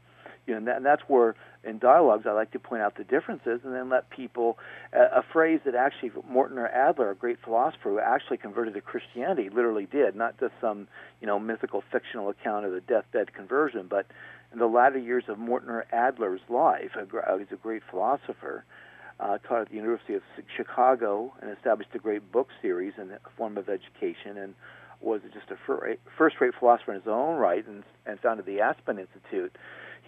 [0.49, 3.05] you know, and, that, and that's where in dialogues, I like to point out the
[3.05, 4.59] differences and then let people.
[4.97, 9.51] Uh, a phrase that actually Mortimer Adler, a great philosopher who actually converted to Christianity,
[9.51, 10.89] literally did, not just some
[11.21, 14.07] you know mythical fictional account of the deathbed conversion, but
[14.53, 18.65] in the latter years of Mortimer Adler's life, a, he's a great philosopher.
[19.21, 20.23] Uh, taught at the University of
[20.57, 24.55] Chicago and established a great book series in a form of education and
[25.01, 25.57] was just a
[26.17, 29.57] first-rate philosopher in his own right and, and founded the Aspen Institute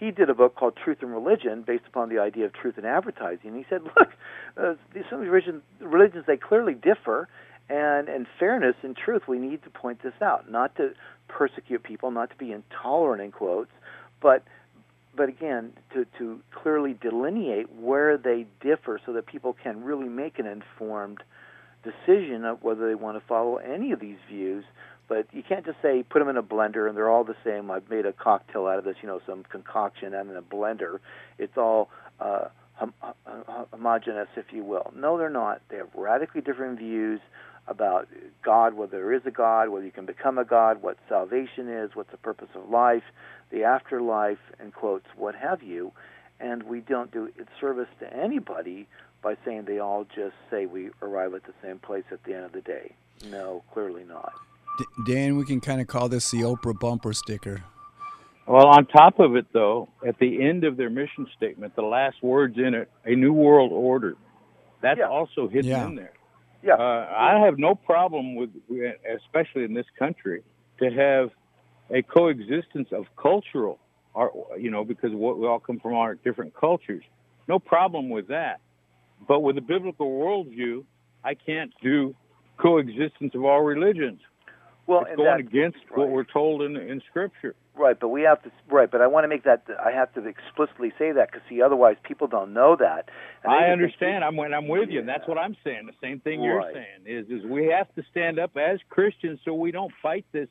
[0.01, 2.85] he did a book called Truth and Religion, based upon the idea of truth in
[2.85, 3.55] advertising.
[3.55, 4.09] He said, look,
[4.57, 4.73] uh,
[5.11, 7.29] some religions they clearly differ,
[7.69, 10.93] and in fairness and truth, we need to point this out, not to
[11.27, 13.71] persecute people, not to be intolerant in quotes,
[14.21, 14.43] but
[15.13, 20.39] but again, to, to clearly delineate where they differ so that people can really make
[20.39, 21.21] an informed
[21.83, 24.63] decision of whether they want to follow any of these views
[25.11, 27.69] but you can't just say put them in a blender and they're all the same.
[27.69, 30.99] I've made a cocktail out of this, you know, some concoction and in a blender.
[31.37, 31.89] It's all
[32.21, 32.45] uh,
[32.75, 32.93] hom-
[33.73, 34.93] homogenous, if you will.
[34.95, 35.63] No, they're not.
[35.67, 37.19] They have radically different views
[37.67, 38.07] about
[38.41, 41.93] God, whether there is a God, whether you can become a God, what salvation is,
[41.93, 43.03] what's the purpose of life,
[43.49, 45.91] the afterlife, and quotes, what have you.
[46.39, 48.87] And we don't do it service to anybody
[49.21, 52.45] by saying they all just say we arrive at the same place at the end
[52.45, 52.93] of the day.
[53.29, 54.31] No, clearly not.
[54.81, 57.63] D- Dan, we can kind of call this the Oprah bumper sticker.
[58.47, 62.21] Well, on top of it, though, at the end of their mission statement, the last
[62.23, 64.15] words in it, a new world order,
[64.81, 65.07] that's Yeah.
[65.09, 65.85] also hidden Yeah.
[65.87, 66.13] in there.
[66.63, 66.73] Yeah.
[66.75, 68.49] Uh, I have no problem with,
[69.15, 70.43] especially in this country,
[70.79, 71.31] to have
[71.91, 73.79] a coexistence of cultural,
[74.15, 77.03] art, you know, because we all come from our different cultures.
[77.47, 78.59] No problem with that.
[79.27, 80.83] But with a biblical worldview,
[81.23, 82.15] I can't do
[82.57, 84.21] coexistence of all religions.
[84.91, 87.55] Well, it's going against what we're told in in Scripture.
[87.73, 88.51] Right, but we have to.
[88.69, 89.63] Right, but I want to make that.
[89.83, 93.09] I have to explicitly say that because see, otherwise people don't know that.
[93.43, 94.23] I just think- understand.
[94.23, 95.85] I'm when I'm with you, and that's what I'm saying.
[95.87, 96.73] The same thing you're Right.
[96.73, 100.49] saying is is we have to stand up as Christians so we don't fight this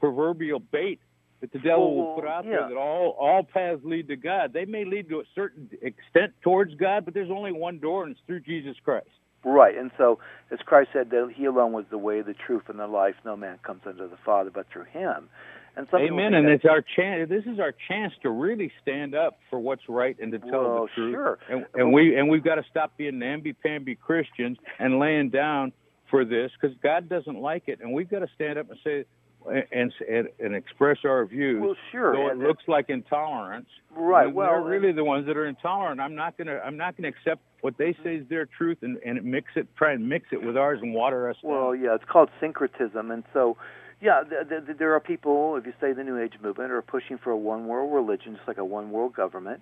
[0.00, 1.00] proverbial bait
[1.40, 2.50] that the devil will put out yeah.
[2.52, 4.52] there that all all paths lead to God.
[4.52, 8.12] They may lead to a certain extent towards God, but there's only one door, and
[8.12, 9.08] it's through Jesus Christ.
[9.44, 10.18] Right, and so
[10.50, 13.14] as Christ said that He alone was the way, the truth, and the life.
[13.24, 15.28] No man comes unto the Father but through Him.
[15.76, 16.34] And Amen.
[16.34, 17.28] And that- it's our chance.
[17.28, 20.82] This is our chance to really stand up for what's right and to tell Well,
[20.86, 21.14] the truth.
[21.14, 21.38] sure.
[21.50, 25.72] And, and we and we've got to stop being namby-pamby Christians and laying down
[26.10, 29.04] for this because God doesn't like it, and we've got to stand up and say
[29.46, 31.60] and and, and express our views.
[31.62, 33.68] Well, sure, Though it and- looks like intolerance.
[33.96, 36.00] Right, well, they're really the ones that are intolerant.
[36.00, 39.22] I'm not gonna I'm not gonna accept what they say is their truth and and
[39.24, 41.52] mix it try and mix it with ours and water us down.
[41.52, 43.56] Well, yeah, it's called syncretism, and so,
[44.00, 47.18] yeah, th- th- there are people, if you say the New Age movement, are pushing
[47.18, 49.60] for a one world religion, just like a one world government,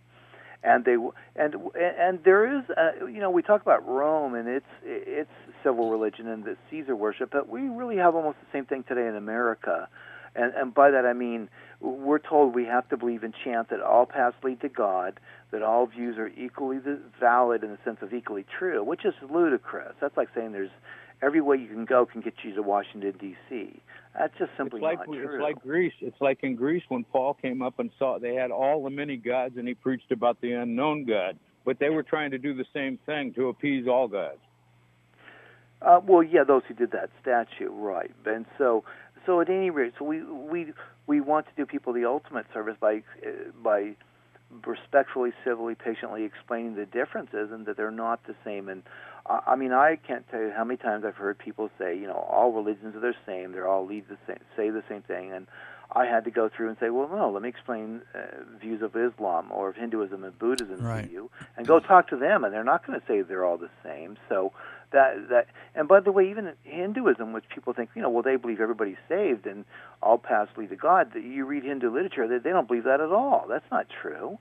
[0.65, 0.97] and they
[1.37, 5.31] and and there is, uh, you know, we talk about Rome and its its
[5.63, 9.07] civil religion and the Caesar worship, but we really have almost the same thing today
[9.07, 9.89] in America.
[10.35, 11.49] And, and by that I mean
[11.81, 15.19] we're told we have to believe in chant that all paths lead to God,
[15.51, 16.79] that all views are equally
[17.21, 19.95] valid in the sense of equally true, which is ludicrous.
[20.01, 20.71] That's like saying there's
[21.23, 23.81] every way you can go can get you to Washington D.C.
[24.19, 25.35] That's just simply it's like not true.
[25.35, 25.95] it's like Greece.
[26.01, 29.17] It's like in Greece when Paul came up and saw they had all the many
[29.17, 31.39] gods, and he preached about the unknown God.
[31.65, 34.41] But they were trying to do the same thing to appease all gods.
[35.85, 38.11] Uh, well, yeah, those who did that statue, right?
[38.27, 38.85] And so,
[39.27, 40.73] so at any rate, so we we
[41.07, 43.31] we want to do people the ultimate service by uh,
[43.63, 43.95] by
[44.67, 48.69] respectfully, civilly, patiently explaining the differences and that they're not the same.
[48.69, 48.83] And
[49.27, 52.07] uh, I mean, I can't tell you how many times I've heard people say, you
[52.07, 53.53] know, all religions are the same.
[53.53, 55.47] They're all lead the same, say the same thing, and
[55.95, 58.19] I had to go through and say, well, no, let me explain uh,
[58.61, 61.07] views of Islam or of Hinduism and Buddhism Right.
[61.07, 63.59] to you, and go talk to them, and they're not going to say they're all
[63.59, 64.17] the same.
[64.29, 64.53] So
[64.93, 68.23] that that, and by the way, even in Hinduism, which people think, you know, well,
[68.23, 69.65] they believe everybody's saved and
[70.03, 71.13] all paths lead to God.
[71.15, 73.47] that You read Hindu literature, they, they don't believe that at all.
[73.49, 74.39] That's not true.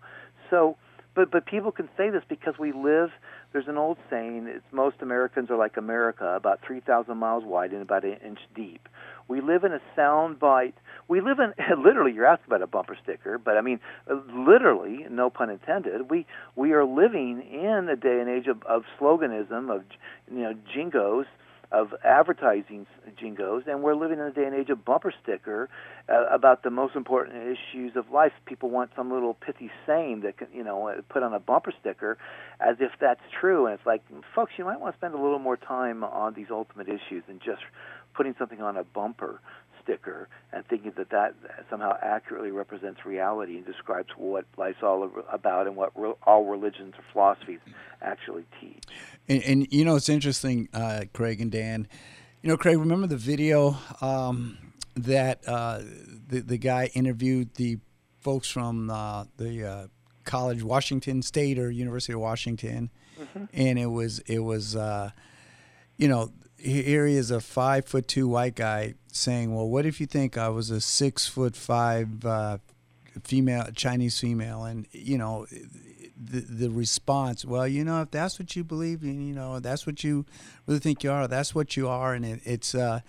[0.50, 0.78] So,
[1.16, 3.10] but but people can say this because we live.
[3.54, 7.82] There's an old saying: "It's most Americans are like America, about 3,000 miles wide and
[7.82, 8.88] about an inch deep."
[9.28, 10.76] We live in a sound bite.
[11.08, 12.14] We live in literally.
[12.14, 16.10] You're asking about a bumper sticker, but I mean uh, literally, no pun intended.
[16.10, 19.84] We we are living in a day and age of, of sloganism, of
[20.30, 21.26] you know jingos,
[21.72, 22.86] of advertising
[23.22, 25.70] jingos, and we're living in a day and age of bumper sticker
[26.10, 28.34] uh, about the most important issues of life.
[28.46, 31.74] People want some little pithy saying that can, you know uh, put on a bumper
[31.80, 32.18] sticker,
[32.60, 33.68] as if that's true.
[33.68, 34.02] And it's like,
[34.36, 37.40] folks, you might want to spend a little more time on these ultimate issues than
[37.40, 37.62] just
[38.14, 39.40] putting something on a bumper
[39.84, 41.36] sticker and thinking that that
[41.70, 46.94] somehow accurately represents reality and describes what life's all about and what re- all religions
[46.98, 47.60] or philosophies
[48.02, 48.84] actually teach.
[49.28, 51.88] And, and you know, it's interesting, uh, Craig and Dan.
[52.42, 54.58] You know, Craig, remember the video um,
[54.96, 55.82] that uh,
[56.28, 57.78] the the guy interviewed the
[58.20, 59.88] folks from uh, the uh,
[60.24, 62.90] college, Washington State or University of Washington,
[63.54, 65.12] and it was it was, uh,
[65.98, 66.32] you know,
[66.62, 70.38] here he is, a five foot two white guy saying, "Well, what if you think
[70.38, 72.58] I was a six foot five uh,
[73.24, 75.48] female, Chinese female?" And you know,
[76.16, 79.86] the the response, well, you know, if that's what you believe, and you know, that's
[79.86, 80.26] what you
[80.68, 83.02] really think you are, that's what you are, and it, it's uh,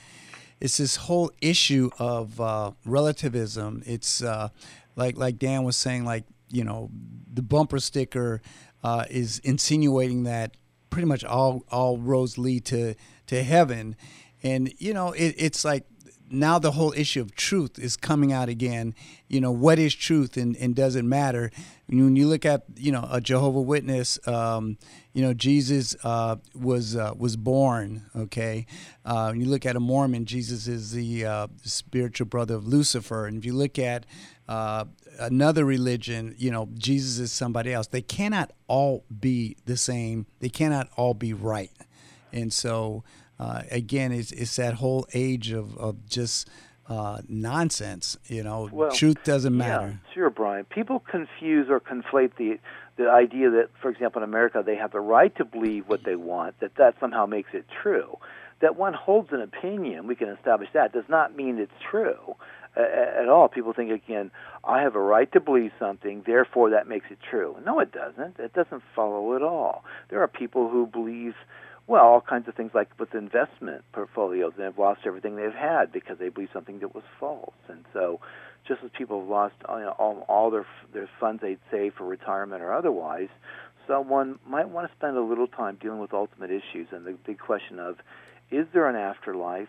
[0.61, 3.83] it's this whole issue of uh, relativism.
[3.85, 4.49] It's uh,
[4.97, 6.91] like like Dan was saying, like you know,
[7.33, 8.41] the bumper sticker
[8.83, 10.57] uh, is insinuating that
[10.93, 12.95] pretty much all all roads lead to
[13.27, 13.97] to heaven,
[14.43, 15.85] and you know, it, it's like
[16.31, 18.95] now the whole issue of truth is coming out again.
[19.29, 21.51] You know, what is truth and, and does it matter?
[21.87, 24.79] When you look at, you know, a Jehovah Witness, um,
[25.13, 28.67] you know, Jesus uh, was uh, was born, okay?
[29.05, 33.27] Uh, when you look at a Mormon, Jesus is the uh, spiritual brother of Lucifer.
[33.27, 34.07] And if you look at
[34.49, 34.87] uh,
[35.19, 37.87] another religion, you know, Jesus is somebody else.
[37.87, 40.27] They cannot all be the same.
[40.41, 41.71] They cannot all be right.
[42.33, 43.05] And so
[43.39, 46.49] uh, again, it's it's that whole age of of just
[46.89, 48.17] uh, nonsense.
[48.27, 49.99] You know, Well, truth doesn't matter.
[50.05, 50.65] Yeah, sure, Brian.
[50.65, 52.59] People confuse or conflate the
[52.97, 56.15] the idea that, for example, in America, they have the right to believe what they
[56.15, 56.61] want.
[56.61, 58.19] That that somehow makes it true.
[58.61, 62.37] That one holds an opinion, we can establish that, does not mean it's true
[62.77, 63.49] at all.
[63.49, 64.31] People think again,
[64.65, 67.57] I have a right to believe something, therefore that makes it true.
[67.65, 68.39] No, it doesn't.
[68.39, 69.85] It doesn't follow at all.
[70.11, 71.35] There are people who believe
[71.87, 75.93] well, all kinds of things like with investment portfolios, and have lost everything they've had
[75.93, 77.55] because they believe something that was false.
[77.69, 78.21] And so,
[78.67, 82.05] just as people have lost you know, all, all their their funds they'd save for
[82.05, 83.29] retirement or otherwise,
[83.87, 87.39] someone might want to spend a little time dealing with ultimate issues and the big
[87.39, 87.97] question of,
[88.51, 89.69] is there an afterlife?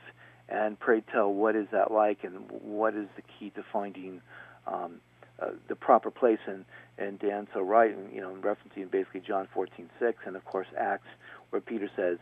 [0.50, 4.22] And pray tell, what is that like, and what is the key to finding
[4.68, 5.00] um,
[5.42, 6.40] uh, the proper place?
[6.48, 6.66] And
[6.98, 11.08] and Dan so right, and, you know, referencing basically John 14:6, and of course Acts
[11.50, 12.18] where Peter says,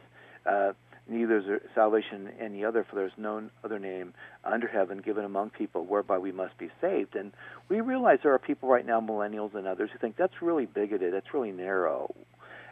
[0.46, 0.74] uh,
[1.08, 4.14] Neither is salvation any other, for there is no other name
[4.46, 7.16] under heaven given among people whereby we must be saved.
[7.16, 7.34] And
[7.70, 11.14] we realize there are people right now, millennials and others, who think that's really bigoted,
[11.14, 12.14] that's really narrow.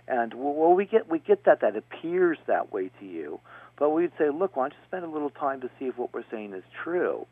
[0.08, 3.40] And well, we get we get that that appears that way to you,
[3.80, 6.14] but we'd say, look, why don't you spend a little time to see if what
[6.14, 7.26] we're saying is true?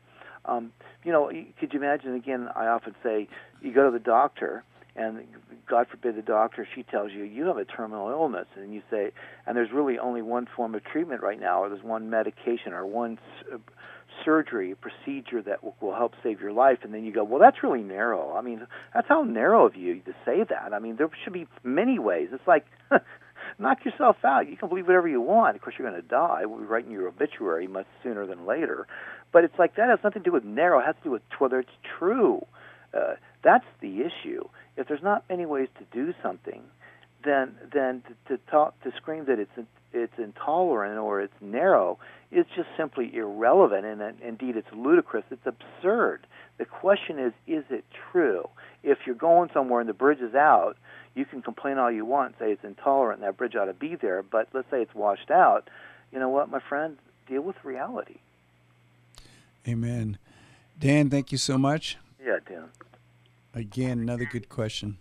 [0.46, 0.72] Um,
[1.04, 1.30] you know,
[1.60, 2.14] could you imagine?
[2.14, 3.28] Again, I often say,
[3.60, 4.64] you go to the doctor,
[4.96, 5.20] and
[5.68, 9.10] God forbid the doctor she tells you you have a terminal illness, and you say,
[9.46, 12.86] and there's really only one form of treatment right now, or there's one medication or
[12.86, 13.18] one
[13.52, 13.60] s-
[14.24, 17.82] surgery procedure that will help save your life, and then you go, well, that's really
[17.82, 18.34] narrow.
[18.34, 20.72] I mean, that's how narrow of you to say that.
[20.72, 22.28] I mean, there should be many ways.
[22.32, 22.64] It's like.
[23.58, 24.48] knock yourself out.
[24.48, 25.56] You can believe whatever you want.
[25.56, 26.42] Of course, you're going to die.
[26.44, 28.86] We'll be writing your obituary much sooner than later.
[29.32, 30.78] But it's like that has nothing to do with narrow.
[30.80, 32.46] It has to do with whether it's true.
[32.94, 34.44] Uh, that's the issue.
[34.76, 36.62] If there's not many ways to do something,
[37.24, 39.50] then then to, to talk to scream that it's
[39.92, 41.98] it's intolerant or it's narrow
[42.30, 45.24] is just simply irrelevant and, and indeed it's ludicrous.
[45.30, 46.26] It's absurd.
[46.58, 48.48] The question is, is it true?
[48.82, 50.76] If you're going somewhere and the bridge is out,
[51.14, 53.96] you can complain all you want, say it's intolerant and that bridge ought to be
[53.96, 54.22] there.
[54.22, 55.68] But let's say it's washed out.
[56.12, 56.96] You know what, my friend?
[57.26, 58.16] Deal with reality.
[59.66, 60.18] Amen.
[60.78, 61.98] Dan, thank you so much.
[62.24, 62.68] Yeah, Dan.
[63.54, 64.98] Again, another good question.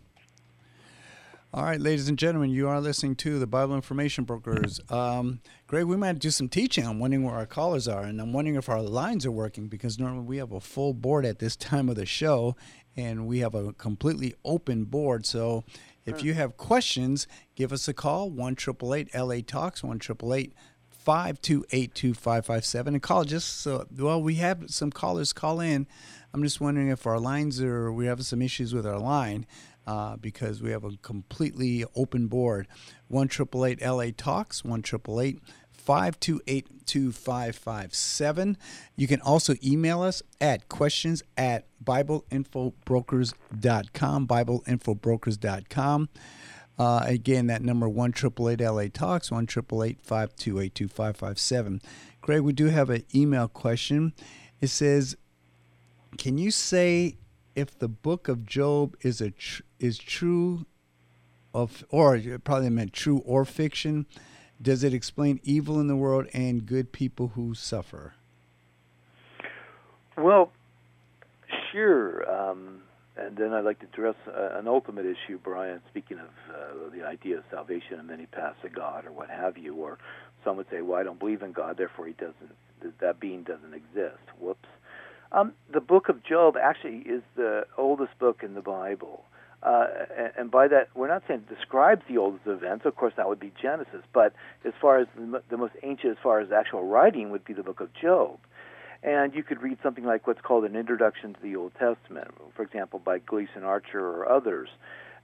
[1.53, 4.81] All right, ladies and gentlemen, you are listening to the Bible Information Brokers.
[4.89, 6.85] Um, Greg, we might do some teaching.
[6.85, 9.97] I'm wondering where our callers are, and I'm wondering if our lines are working because
[9.97, 12.55] normally we have a full board at this time of the show,
[12.97, 15.25] and we have a completely open board.
[15.25, 15.63] So
[16.07, 18.55] if you have questions, give us a call 1
[19.13, 19.99] LA Talks, 1
[20.89, 22.93] 528 2557.
[22.93, 25.87] And call just so, well, we have some callers call in.
[26.33, 29.45] I'm just wondering if our lines are, we have some issues with our line.
[29.85, 32.67] Uh, because we have a completely open board.
[33.07, 33.29] 1
[33.81, 34.83] LA Talks, 1
[35.87, 38.57] 528 2557.
[38.97, 46.09] You can also email us at questions at BibleInfoBrokers.com, BibleInfoBrokers.com.
[46.77, 48.13] Uh, again, that number 1
[48.59, 51.81] LA Talks, 1 528 2557.
[52.19, 54.11] Greg, we do have an email question.
[54.59, 55.15] It says,
[56.17, 57.15] Can you say
[57.55, 60.65] if the book of Job is a tr- is true
[61.53, 64.05] of or probably meant true or fiction?
[64.61, 68.15] Does it explain evil in the world and good people who suffer?
[70.17, 70.51] Well,
[71.71, 72.29] sure.
[72.29, 72.81] Um,
[73.15, 75.81] and then I'd like to address uh, an ultimate issue, Brian.
[75.89, 79.57] Speaking of uh, the idea of salvation, and many paths to God or what have
[79.57, 79.97] you, or
[80.43, 82.55] some would say, "Well, I don't believe in God, therefore He doesn't.
[82.99, 84.67] That being doesn't exist." Whoops.
[85.31, 89.23] Um, the book of Job actually is the oldest book in the Bible.
[89.63, 89.87] Uh,
[90.37, 92.85] and, by that, we're not saying describes the oldest events.
[92.85, 94.01] Of course, that would be Genesis.
[94.13, 97.63] But as far as the, most ancient, as far as actual writing, would be the
[97.63, 98.37] book of Job.
[99.03, 102.63] And you could read something like what's called an introduction to the Old Testament, for
[102.63, 104.69] example, by Gleason Archer or others.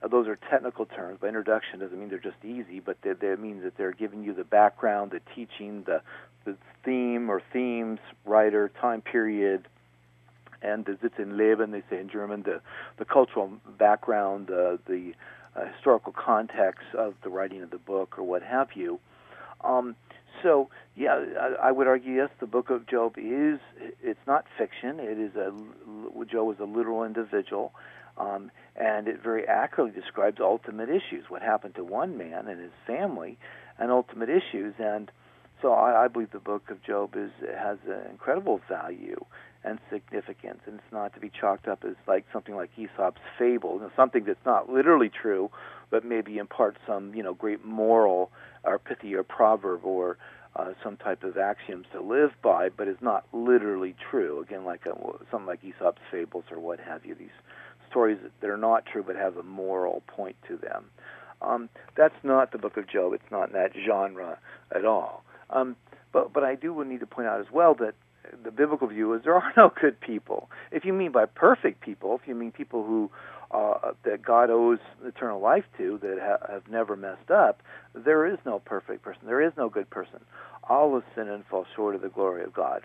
[0.02, 1.18] Uh, those are technical terms.
[1.20, 4.34] By introduction doesn't mean they're just easy, but they, they mean that they're giving you
[4.34, 6.02] the background, the teaching, the,
[6.44, 9.66] the theme or themes, writer, time period,
[10.64, 12.60] and the Sitz im Leben, they say in German, the,
[12.98, 15.12] the cultural background, uh, the
[15.54, 18.98] uh, historical context of the writing of the book or what have you.
[19.62, 19.94] Um,
[20.42, 23.60] so, yeah, I, I would argue yes, the book of Job is,
[24.02, 24.98] it's not fiction.
[24.98, 25.52] It is a,
[26.24, 27.72] Job is a literal individual.
[28.16, 32.72] Um, and it very accurately describes ultimate issues, what happened to one man and his
[32.86, 33.38] family,
[33.78, 34.74] and ultimate issues.
[34.78, 35.10] And
[35.60, 39.24] so I, I believe the book of Job is has an incredible value
[39.64, 43.74] and significance, and it's not to be chalked up as like something like Aesop's fable,
[43.74, 45.50] you know, something that's not literally true,
[45.90, 48.30] but maybe imparts some you know great moral
[48.64, 50.18] or pithy or proverb or
[50.56, 54.40] uh, some type of axioms to live by, but is not literally true.
[54.40, 54.94] Again, like a,
[55.30, 57.14] something like Aesop's fables or what have you.
[57.14, 57.28] These
[57.90, 60.86] stories that are not true but have a moral point to them.
[61.42, 63.12] Um, that's not the Book of Job.
[63.12, 64.38] It's not in that genre
[64.74, 65.24] at all.
[65.50, 65.76] Um,
[66.12, 67.94] but but I do need to point out as well that
[68.42, 70.50] the biblical view is there are no good people.
[70.70, 73.10] If you mean by perfect people, if you mean people who
[73.50, 77.62] uh, that God owes eternal life to that ha- have never messed up,
[77.94, 79.22] there is no perfect person.
[79.26, 80.20] There is no good person.
[80.68, 82.82] All have sinned and fall short of the glory of God.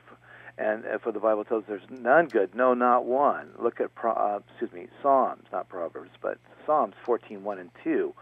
[0.60, 3.50] And uh, for the Bible tells us there's none good, no, not one.
[3.58, 8.14] Look at Pro, uh, excuse me, Psalms, not Proverbs, but Psalms 14, 1 and 2.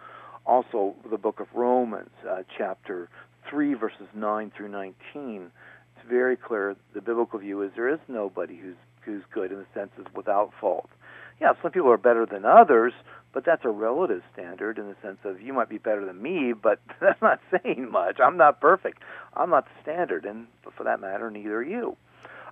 [0.46, 3.10] Also, the book of Romans, uh, chapter
[3.50, 5.52] 3, verses 9 through 19.
[6.08, 6.76] Very clear.
[6.94, 10.52] The biblical view is there is nobody who's who's good in the sense is without
[10.60, 10.90] fault
[11.40, 12.94] yeah, some people are better than others,
[13.34, 16.54] but that's a relative standard in the sense of you might be better than me,
[16.54, 18.20] but that's not saying much.
[18.24, 19.04] I'm not perfect.
[19.36, 21.96] I'm not the standard, and for that matter, neither are you.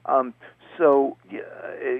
[0.06, 0.34] Um,
[0.78, 1.40] so, yeah,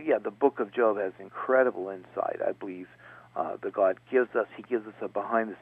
[0.06, 2.40] yeah, the book of Job has incredible insight.
[2.46, 2.88] I believe
[3.36, 4.46] uh, that God gives us.
[4.56, 5.56] He gives us a behind the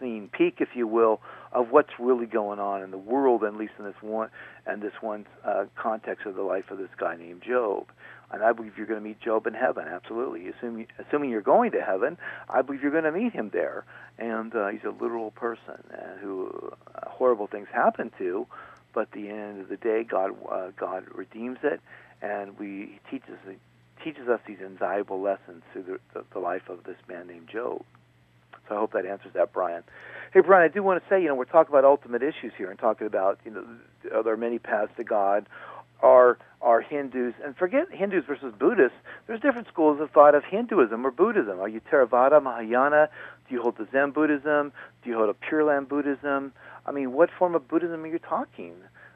[0.00, 1.20] scene peek, if you will,
[1.52, 4.28] of what's really going on in the world, at least in this one
[4.66, 7.86] and this one uh, context of the life of this guy named Job.
[8.30, 9.86] And I believe you're going to meet Job in heaven.
[9.88, 12.18] Absolutely, assuming assuming you're going to heaven,
[12.48, 13.84] I believe you're going to meet him there.
[14.18, 18.46] And uh, he's a literal person uh, who uh, horrible things happen to,
[18.92, 21.80] but at the end of the day, God uh, God redeems it,
[22.20, 23.38] and we he teaches
[24.04, 27.82] teaches us these invaluable lessons through the, the, the life of this man named Job.
[28.68, 29.82] So I hope that answers that, Brian.
[30.32, 32.70] Hey, Brian, I do want to say, you know, we're talking about ultimate issues here
[32.70, 33.64] and talking about, you know,
[34.02, 35.46] there are there many paths to God?
[36.02, 38.96] Are are Hindus and forget Hindus versus Buddhists.
[39.26, 41.60] There's different schools of thought of Hinduism or Buddhism.
[41.60, 43.08] Are you Theravada, Mahayana?
[43.48, 44.72] Do you hold the Zen Buddhism?
[45.02, 46.52] Do you hold a Pure Land Buddhism?
[46.84, 48.74] I mean, what form of Buddhism are you talking?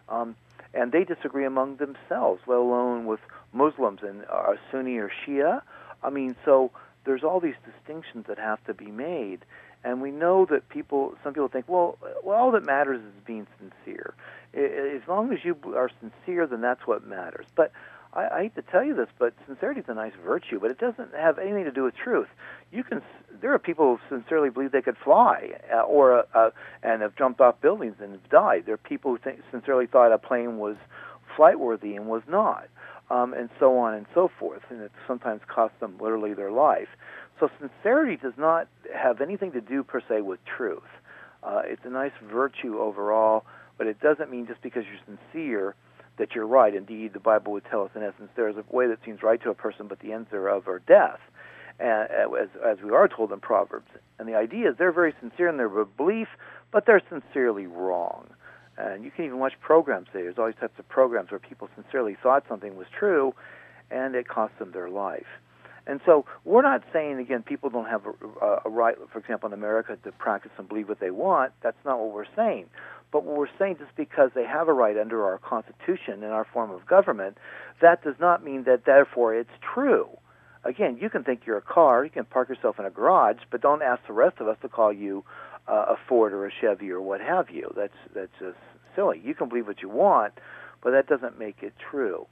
[0.09, 0.37] Um,
[0.75, 3.21] and they disagree among themselves, let alone with
[3.53, 5.63] Muslims and are Sunni or Shia.
[6.03, 6.71] I mean, so
[7.05, 9.45] there's all these distinctions that have to be made.
[9.85, 13.47] And we know that people, some people think, well, well, all that matters is being
[13.59, 14.15] sincere.
[14.55, 17.47] As long as you are sincere, then that's what matters.
[17.57, 17.73] But
[18.13, 20.79] I, I hate to tell you this, but sincerity is a nice virtue, but it
[20.79, 22.29] doesn't have anything to do with truth.
[22.71, 23.03] You can.
[23.41, 26.51] There are people who sincerely believe they could fly, uh, or uh, uh,
[26.83, 28.65] and have jumped off buildings and have died.
[28.67, 30.77] There are people who think, sincerely thought a plane was
[31.37, 32.69] flight worthy and was not,
[33.13, 34.63] um, and so on and so forth.
[34.71, 36.89] And it sometimes costs them literally their life.
[37.39, 40.83] So sincerity does not have anything to do per se with truth.
[41.43, 43.45] Uh, it's a nice virtue overall,
[43.77, 45.75] but it doesn't mean just because you're sincere
[46.19, 46.75] that you're right.
[46.75, 49.43] Indeed, the Bible would tell us, in essence, there is a way that seems right
[49.43, 51.19] to a person, but the ends thereof are death,
[51.81, 53.91] and, uh, as, as we are told in Proverbs.
[54.19, 56.29] And the idea is they're very sincere in their belief,
[56.71, 58.29] but they're sincerely wrong.
[58.79, 60.23] And you can even watch programs today.
[60.23, 63.35] There's all these types of programs where people sincerely thought something was true,
[63.91, 65.27] and it cost them their life.
[65.87, 69.53] And so we're not saying again people don't have a, a, right, for example, in
[69.53, 71.53] America, to practice and believe what they want.
[71.63, 72.67] That's not what we're saying.
[73.11, 76.47] But what we're saying, just because they have a right under our Constitution and our
[76.51, 77.37] form of government,
[77.81, 80.09] that does not mean that therefore it's true.
[80.65, 83.61] Again, you can think you're a car, you can park yourself in a garage, but
[83.61, 85.25] don't ask the rest of us to call you
[85.69, 87.73] uh, a Ford or a Chevy or what have you.
[87.77, 88.59] That's that's just
[88.95, 89.21] silly.
[89.25, 90.35] You can believe what you want,
[90.83, 92.27] but that doesn't make it true.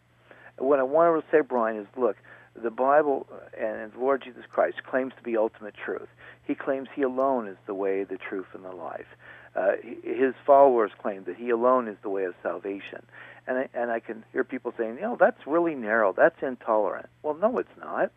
[0.59, 2.17] What I want to say, Brian, is look
[2.61, 3.27] the Bible
[3.59, 6.09] and the Lord Jesus Christ claims to be ultimate truth.
[6.47, 9.07] He claims He alone is the way, the truth, and the life.
[9.55, 9.73] Uh,
[10.03, 13.03] his followers claim that He alone is the way of salvation.
[13.47, 16.13] And I, and I can hear people saying, you know, that's really narrow.
[16.13, 17.09] That's intolerant.
[17.23, 18.13] Well, no, it's not.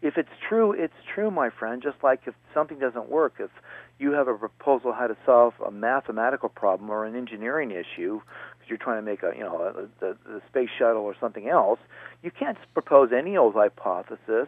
[0.00, 1.82] If it's true, it's true, my friend.
[1.82, 3.50] Just like if something doesn't work, if
[3.98, 8.68] you have a proposal how to solve a mathematical problem or an engineering issue because
[8.68, 10.16] you're trying to make a you know the
[10.48, 11.80] space shuttle or something else,
[12.22, 14.46] you can't propose any old hypothesis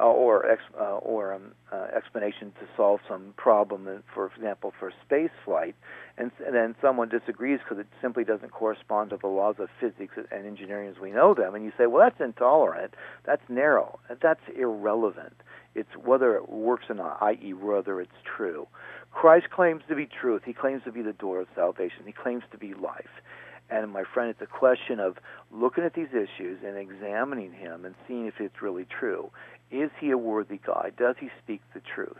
[0.00, 4.92] uh, or ex, uh, or um, uh, explanation to solve some problem, for example, for
[5.04, 5.74] space flight,
[6.16, 10.14] and, and then someone disagrees because it simply doesn't correspond to the laws of physics
[10.16, 12.94] and engineering as we know them, and you say, well, that's intolerant,
[13.26, 15.34] that's narrow, that's irrelevant.
[15.74, 18.66] It's whether it works or not, i.e., whether it's true.
[19.12, 20.42] Christ claims to be truth.
[20.44, 22.02] He claims to be the door of salvation.
[22.04, 23.22] He claims to be life.
[23.70, 25.16] And my friend, it's a question of
[25.50, 29.30] looking at these issues and examining him and seeing if it's really true.
[29.70, 30.90] Is he a worthy guy?
[30.96, 32.16] Does he speak the truth?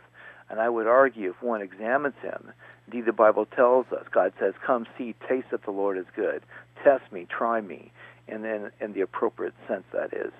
[0.49, 2.51] And I would argue if one examines him,
[2.87, 6.43] indeed the Bible tells us, God says, Come see, taste that the Lord is good.
[6.83, 7.91] Test me, try me,
[8.27, 10.31] and then in the appropriate sense that is.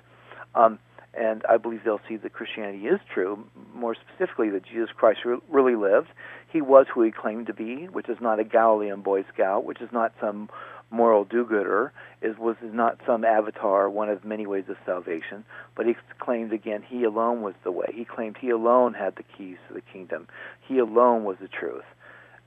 [0.56, 0.80] Um,
[1.14, 3.46] and I believe they'll see that Christianity is true.
[3.74, 6.08] More specifically, that Jesus Christ really lived.
[6.52, 9.82] He was who he claimed to be, which is not a Galilean Boy Scout, which
[9.82, 10.50] is not some
[10.92, 15.46] moral do-gooder, is was not some avatar, one of many ways of salvation.
[15.76, 17.92] But he claimed again, he alone was the way.
[17.94, 20.28] He claimed he alone had the keys to the kingdom.
[20.68, 21.86] He alone was the truth.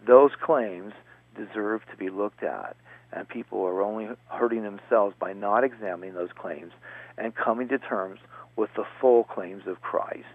[0.07, 0.93] Those claims
[1.36, 2.76] deserve to be looked at,
[3.12, 6.72] and people are only hurting themselves by not examining those claims
[7.16, 8.20] and coming to terms
[8.57, 10.26] with the full claims of Christ.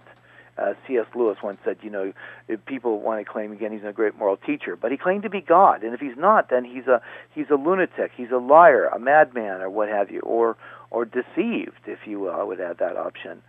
[0.58, 1.06] Uh, C.S.
[1.16, 2.14] Lewis once said, you know,
[2.48, 5.30] if people want to claim again he's a great moral teacher, but he claimed to
[5.30, 7.02] be God, and if he's not, then he's a
[7.34, 10.58] he's a lunatic, he's a liar, a madman, or what have you, or
[10.90, 12.34] or deceived, if you will.
[12.34, 13.42] I would add that option.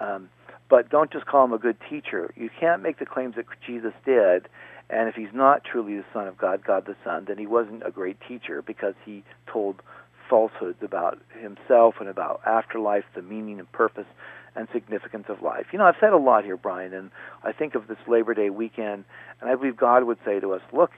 [0.00, 0.28] Um,
[0.68, 2.32] but don't just call him a good teacher.
[2.36, 4.48] You can't make the claims that Jesus did,
[4.90, 7.86] and if he's not truly the Son of God, God the Son, then he wasn't
[7.86, 9.82] a great teacher because he told
[10.28, 14.06] falsehoods about himself and about afterlife, the meaning and purpose
[14.58, 15.66] and significance of life.
[15.72, 17.10] You know, I've said a lot here, Brian, and
[17.44, 19.04] I think of this Labor Day weekend,
[19.40, 20.90] and I believe God would say to us, look,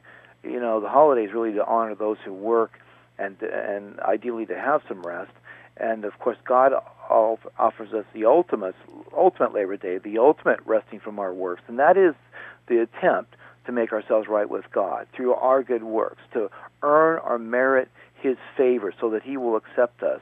[0.42, 2.80] you know, the holiday is really to honor those who work
[3.18, 5.32] and and ideally to have some rest.
[5.76, 6.72] And of course, God
[7.11, 8.74] offers us the ultimate,
[9.16, 12.14] ultimate Labor Day, the ultimate resting from our works, and that is
[12.66, 13.36] the attempt
[13.66, 16.50] to make ourselves right with God through our good works, to
[16.82, 20.20] earn or merit His favor, so that He will accept us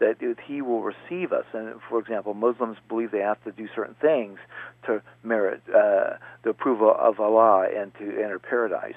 [0.00, 1.44] that he will receive us.
[1.52, 4.38] And for example, Muslims believe they have to do certain things
[4.86, 8.94] to merit uh, the approval of Allah and to enter paradise.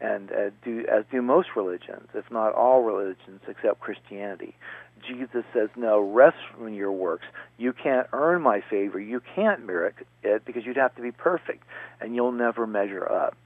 [0.00, 4.56] And uh, do, as do most religions, if not all religions except Christianity.
[5.06, 7.24] Jesus says, No, rest from your works.
[7.58, 8.98] You can't earn my favor.
[8.98, 11.64] You can't merit it because you'd have to be perfect,
[12.00, 13.36] and you'll never measure up.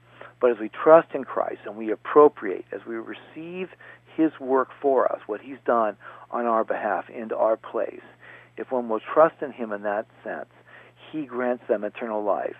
[0.41, 3.69] But as we trust in Christ and we appropriate, as we receive
[4.15, 5.97] his work for us, what He's done
[6.31, 8.03] on our behalf into our place,
[8.57, 10.49] if one will trust in Him in that sense,
[11.11, 12.55] He grants them eternal life.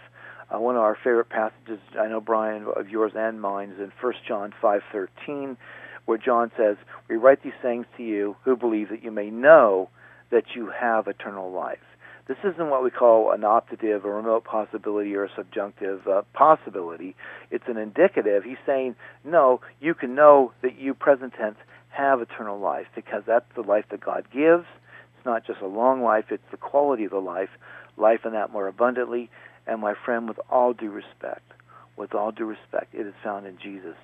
[0.53, 3.91] Uh, one of our favorite passages, I know Brian of yours and mine, is in
[3.99, 5.57] 1 John 5:13,
[6.05, 6.77] where John says,
[7.07, 9.89] "We write these things to you who believe that you may know
[10.29, 11.94] that you have eternal life."
[12.27, 17.15] This isn't what we call an optative, a remote possibility, or a subjunctive uh, possibility.
[17.51, 18.43] It's an indicative.
[18.43, 21.57] He's saying, no, you can know that you, present tense,
[21.89, 24.65] have eternal life because that's the life that God gives.
[25.15, 27.49] It's not just a long life, it's the quality of the life,
[27.95, 29.29] life in that more abundantly.
[29.67, 31.51] And my friend, with all due respect,
[31.95, 33.95] with all due respect, it is found in Jesus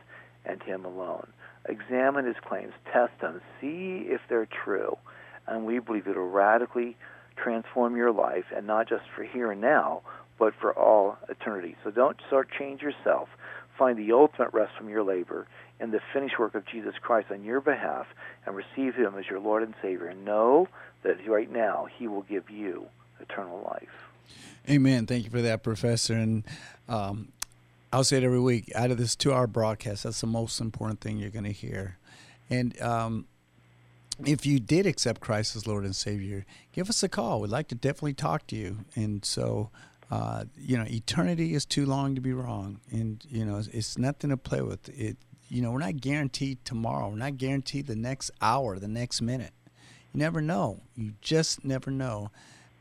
[0.45, 1.27] and Him alone.
[1.67, 4.97] Examine His claims, test them, see if they're true,
[5.47, 6.95] and we believe it'll radically
[7.41, 10.01] transform your life, and not just for here and now,
[10.37, 11.75] but for all eternity.
[11.83, 13.29] So don't start change yourself.
[13.77, 15.47] Find the ultimate rest from your labor
[15.79, 18.05] in the finished work of Jesus Christ on your behalf,
[18.45, 20.07] and receive Him as your Lord and Savior.
[20.07, 20.67] And know
[21.03, 22.85] that right now He will give you
[23.19, 23.89] eternal life.
[24.69, 25.07] Amen.
[25.07, 26.13] Thank you for that, Professor.
[26.13, 26.43] And
[26.87, 27.29] um,
[27.91, 28.71] I'll say it every week.
[28.75, 31.97] Out of this two-hour broadcast, that's the most important thing you're going to hear.
[32.49, 33.25] And um,
[34.25, 37.41] if you did accept Christ as Lord and Savior, give us a call.
[37.41, 38.85] We'd like to definitely talk to you.
[38.95, 39.69] And so,
[40.09, 43.97] uh, you know, eternity is too long to be wrong, and you know, it's, it's
[43.97, 44.89] nothing to play with.
[44.89, 45.17] It,
[45.47, 47.09] you know, we're not guaranteed tomorrow.
[47.09, 49.53] We're not guaranteed the next hour, the next minute.
[50.13, 50.81] You never know.
[50.95, 52.29] You just never know,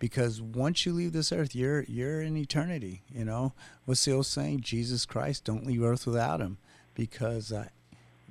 [0.00, 3.02] because once you leave this earth, you're you're in eternity.
[3.08, 3.52] You know,
[3.84, 4.62] what's the old saying?
[4.62, 6.58] Jesus Christ, don't leave earth without Him,
[6.94, 7.68] because uh,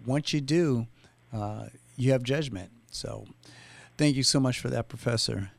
[0.05, 0.87] once you do,
[1.33, 3.25] uh, you have judgment so,
[3.97, 5.51] thank you so much for that, Professor.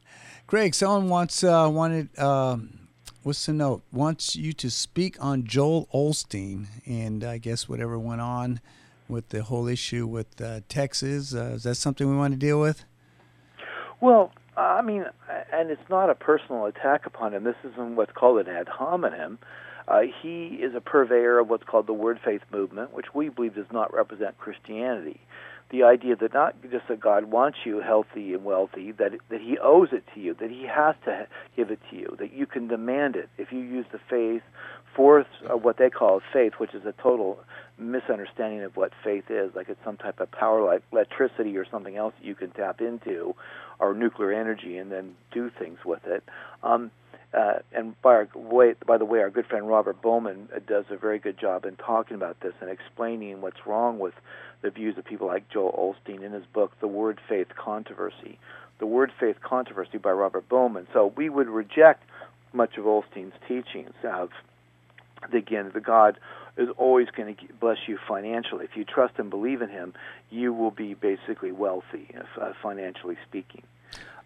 [0.47, 2.57] Greg, someone wants uh, wanted uh,
[3.23, 3.83] what's the note?
[3.93, 8.61] Wants you to speak on Joel Osteen, and I guess whatever went on
[9.09, 11.35] with the whole issue with uh, Texas.
[11.35, 12.85] Uh, is that something we want to deal with?
[14.01, 15.05] Well, I mean,
[15.53, 17.45] and it's not a personal attack upon him.
[17.45, 19.39] This isn't what's called an ad hominem.
[19.87, 23.55] Uh, he is a purveyor of what's called the Word Faith movement, which we believe
[23.55, 25.21] does not represent Christianity
[25.71, 29.59] the idea that not just that God wants you healthy and wealthy, that that He
[29.59, 32.69] owes it to you, that He has to give it to you, that you can
[32.69, 34.43] demand it if you use the faith
[34.95, 37.39] for uh, what they call faith, which is a total
[37.79, 39.55] misunderstanding of what faith is.
[39.55, 42.81] Like it's some type of power, like electricity or something else that you can tap
[42.81, 43.35] into,
[43.79, 46.25] or nuclear energy, and then do things with it.
[46.63, 46.91] Um,
[47.33, 50.85] uh, and by, our way, by the way, our good friend Robert Bowman uh, does
[50.91, 54.15] a very good job in talking about this and explaining what's wrong with
[54.63, 58.39] the views of people like Joel Osteen in his book, The Word Faith Controversy.
[58.79, 60.89] The Word Faith Controversy by Robert Bowman.
[60.93, 62.03] So we would reject
[62.53, 64.31] much of Osteen's teachings of,
[65.33, 66.19] again, the God
[66.57, 68.65] is always going to bless you financially.
[68.65, 69.95] If you trust and believe in Him,
[70.31, 72.09] you will be basically wealthy,
[72.41, 73.63] uh, financially speaking.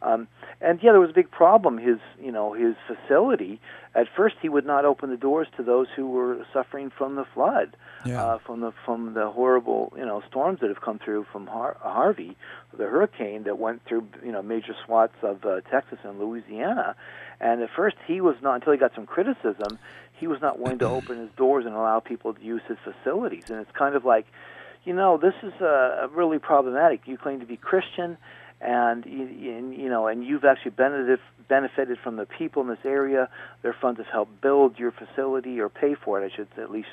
[0.03, 0.29] Um,
[0.61, 1.79] and yeah, there was a big problem.
[1.79, 3.61] His, you know, his facility.
[3.95, 7.25] At first, he would not open the doors to those who were suffering from the
[7.33, 8.23] flood, Yeah.
[8.23, 11.77] uh, from the from the horrible, you know, storms that have come through from Har-
[11.81, 12.37] Harvey,
[12.77, 16.97] the hurricane that went through, you know, major swaths of uh, Texas and Louisiana.
[17.41, 19.79] And at first, he was not until he got some criticism.
[20.13, 23.49] He was not willing to open his doors and allow people to use his facilities.
[23.49, 24.27] And it's kind of like,
[24.85, 27.03] you know, this is uh, really problematic.
[27.07, 28.19] You claim to be Christian,
[28.61, 33.29] and you, know, and you've actually benefited benefited from the people in this area.
[33.63, 36.89] Their funds have helped build your facility or pay for it, I should at least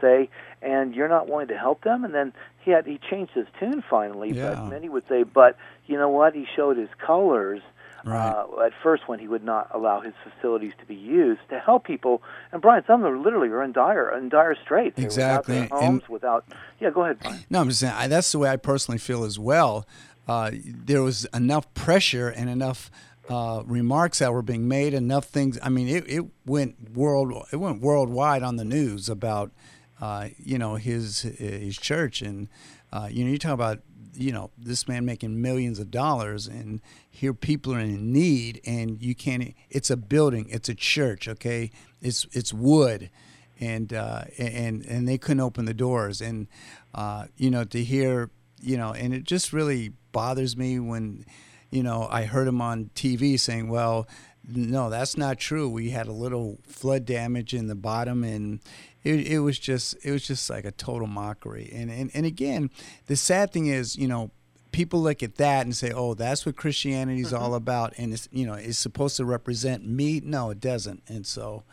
[0.00, 0.28] say.
[0.62, 2.04] And you're not willing to help them.
[2.04, 4.30] And then he had he changed his tune finally.
[4.32, 4.54] Yeah.
[4.54, 5.56] But many would say, but
[5.86, 6.34] you know what?
[6.34, 7.62] He showed his colors.
[8.04, 8.28] Right.
[8.30, 11.82] Uh, at first, when he would not allow his facilities to be used to help
[11.84, 14.96] people, and Brian, some of them literally are in dire, in dire straits.
[14.96, 15.62] Exactly.
[15.62, 16.44] Without their And- homes, without.
[16.78, 17.40] Yeah, go ahead, Brian.
[17.50, 19.88] No, I'm just saying I, that's the way I personally feel as well.
[20.26, 22.90] Uh, there was enough pressure and enough
[23.28, 25.58] uh, remarks that were being made, enough things.
[25.62, 29.52] I mean, it, it went world it went worldwide on the news about
[30.00, 32.48] uh, you know his his church, and
[32.92, 33.80] uh, you know you talk about
[34.14, 39.02] you know this man making millions of dollars, and here people are in need, and
[39.02, 39.54] you can't.
[39.70, 41.70] It's a building, it's a church, okay?
[42.00, 43.10] It's it's wood
[43.58, 46.46] and uh, and and they couldn't open the doors and
[46.94, 48.30] uh, you know to hear
[48.60, 51.24] you know and it just really bothers me when
[51.70, 54.06] you know I heard him on TV saying well
[54.48, 55.68] no that's not true.
[55.68, 58.60] We had a little flood damage in the bottom and
[59.02, 61.70] it, it was just it was just like a total mockery.
[61.74, 62.70] And, and and again
[63.06, 64.30] the sad thing is you know
[64.72, 68.28] people look at that and say oh that's what Christianity is all about and it's
[68.30, 70.20] you know it's supposed to represent me.
[70.24, 71.02] No it doesn't.
[71.08, 71.64] And so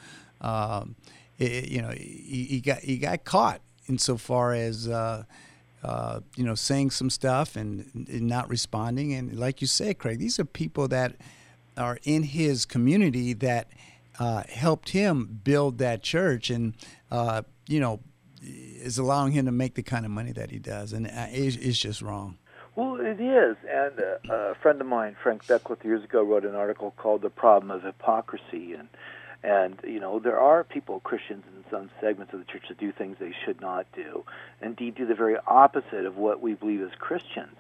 [0.42, 0.96] um,
[1.40, 5.24] it, you know, he, he got he got caught insofar as uh,
[5.84, 9.14] uh, you know saying some stuff and, and not responding.
[9.14, 11.16] And like you say, Craig, these are people that
[11.78, 13.70] are in his community that
[14.20, 16.76] uh, helped him build that church, and
[17.12, 18.00] uh, you know
[18.42, 21.56] is allowing him to make the kind of money that he does, and uh, it's,
[21.58, 22.38] it's just wrong.
[22.76, 23.56] Well, it is.
[23.70, 27.30] And uh, a friend of mine, Frank Beckwith, years ago wrote an article called "The
[27.30, 28.88] Problem of Hypocrisy," and
[29.44, 32.92] and you know there are people, Christians in some segments of the church, that do
[32.92, 34.24] things they should not do.
[34.62, 37.56] Indeed, do the very opposite of what we believe as Christians.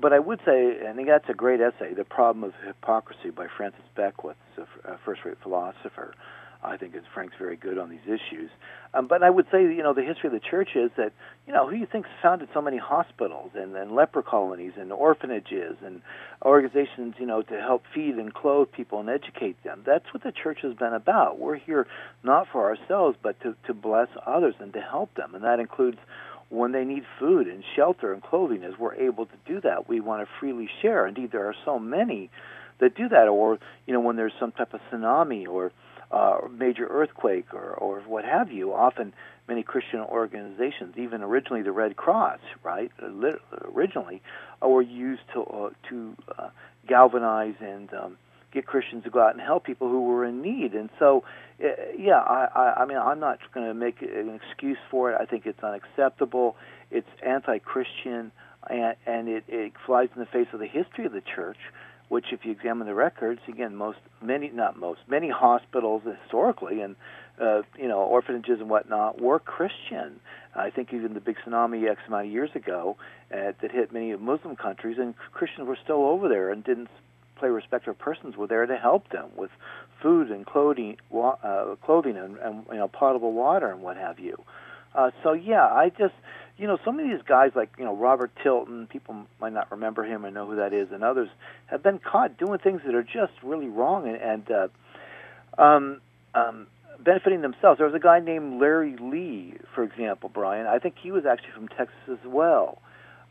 [0.00, 3.30] But I would say, and I think that's a great essay, "The Problem of Hypocrisy"
[3.30, 4.36] by Francis Beckwith,
[4.84, 6.14] a first-rate philosopher.
[6.62, 8.50] I think it's Frank's very good on these issues.
[8.92, 11.12] Um, but I would say, you know, the history of the church is that,
[11.46, 14.92] you know, who do you think founded so many hospitals and, and leper colonies and
[14.92, 16.02] orphanages and
[16.44, 19.82] organizations, you know, to help feed and clothe people and educate them?
[19.86, 21.38] That's what the church has been about.
[21.38, 21.86] We're here
[22.24, 25.34] not for ourselves, but to, to bless others and to help them.
[25.34, 25.98] And that includes
[26.48, 29.88] when they need food and shelter and clothing, as we're able to do that.
[29.88, 31.06] We want to freely share.
[31.06, 32.30] Indeed, there are so many
[32.80, 33.28] that do that.
[33.28, 35.72] Or, you know, when there's some type of tsunami or
[36.10, 38.72] uh, major earthquake or, or what have you.
[38.72, 39.12] Often,
[39.46, 42.90] many Christian organizations, even originally the Red Cross, right,
[43.74, 44.22] originally,
[44.62, 46.48] uh, were used to uh, to uh,
[46.86, 48.16] galvanize and um,
[48.52, 50.74] get Christians to go out and help people who were in need.
[50.74, 51.24] And so,
[51.62, 55.18] uh, yeah, I, I, I mean, I'm not going to make an excuse for it.
[55.20, 56.56] I think it's unacceptable.
[56.90, 58.32] It's anti-Christian,
[58.70, 61.58] and, and it, it flies in the face of the history of the church
[62.08, 66.96] which if you examine the records, again, most, many, not most, many hospitals historically and,
[67.40, 70.20] uh, you know, orphanages and whatnot were Christian.
[70.54, 72.96] I think even the big tsunami X amount of years ago
[73.32, 76.88] uh, that hit many of Muslim countries, and Christians were still over there and didn't
[77.36, 79.50] play respect of persons were there to help them with
[80.02, 84.42] food and clothing, uh, clothing and, and you know potable water and what have you.
[84.94, 86.14] Uh, so yeah, I just
[86.58, 90.04] you know, some of these guys like you know Robert Tilton, people might not remember
[90.04, 91.28] him or know who that is, and others
[91.66, 96.00] have been caught doing things that are just really wrong and, and uh, um,
[96.34, 96.66] um,
[96.98, 97.78] benefiting themselves.
[97.78, 100.66] There was a guy named Larry Lea, for example, Brian.
[100.66, 102.82] I think he was actually from Texas as well.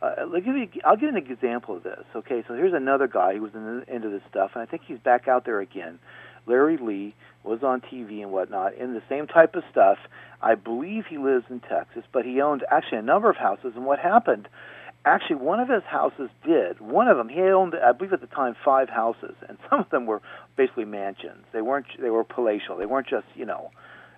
[0.02, 2.06] Uh, I'll give you, I'll give an example of this.
[2.16, 4.84] Okay, so here's another guy who was in the, into this stuff, and I think
[4.88, 6.00] he's back out there again.
[6.48, 9.98] Larry Lea was on TV and whatnot in the same type of stuff.
[10.42, 13.74] I believe he lives in Texas, but he owned actually a number of houses.
[13.76, 14.48] And what happened?
[15.06, 16.82] Actually, one of his houses did.
[16.82, 19.90] One of them, he owned, I believe at the time, five houses, and some of
[19.90, 20.22] them were
[20.56, 21.46] basically mansions.
[21.54, 21.88] They weren't.
[22.00, 22.78] They were palatial.
[22.78, 23.72] They weren't just you know,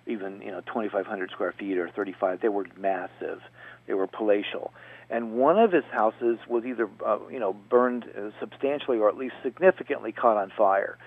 [0.06, 2.40] even you know, 2,500 square feet or 35.
[2.40, 3.40] They were massive.
[3.86, 4.72] They were palatial.
[5.08, 9.16] And one of his houses was either uh, you know burned uh, substantially or at
[9.16, 10.98] least significantly caught on fire.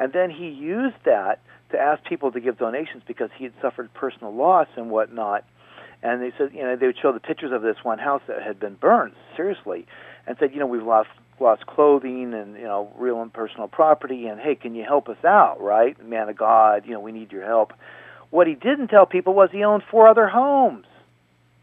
[0.00, 1.40] And then he used that
[1.70, 5.44] to ask people to give donations because he had suffered personal loss and whatnot.
[6.02, 8.42] And they said, you know, they would show the pictures of this one house that
[8.42, 9.86] had been burned seriously,
[10.26, 14.26] and said, you know, we've lost lost clothing and you know real and personal property
[14.26, 15.98] and hey can you help us out right?
[16.06, 17.72] Man of god you know we need your help.
[18.28, 20.84] What he didn't tell people was he owned four other homes.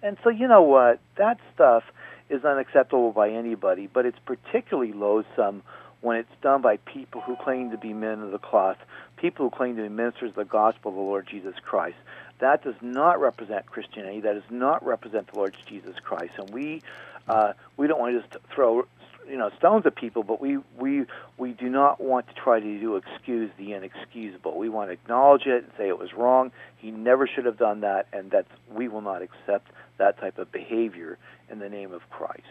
[0.01, 0.99] And so you know what?
[1.17, 1.83] That stuff
[2.27, 5.61] is unacceptable by anybody but it's particularly loathsome
[6.01, 8.77] when it's done by people who claim to be men of the cloth
[9.17, 11.97] people who claim to be ministers of the gospel of the lord jesus christ
[12.39, 14.21] that does not represent Christianity.
[14.21, 16.33] That does not represent the Lord Jesus Christ.
[16.37, 16.81] And we
[17.27, 18.87] uh, we don't want to just throw
[19.27, 21.05] you know stones at people, but we we
[21.37, 24.57] we do not want to try to do excuse the inexcusable.
[24.57, 26.51] We want to acknowledge it and say it was wrong.
[26.77, 30.51] He never should have done that, and that's we will not accept that type of
[30.51, 31.17] behavior
[31.49, 32.43] in the name of Christ.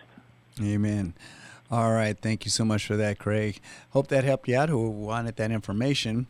[0.60, 1.14] Amen.
[1.68, 3.58] All right, thank you so much for that, Craig.
[3.90, 6.28] Hope that helped you out who wanted that information.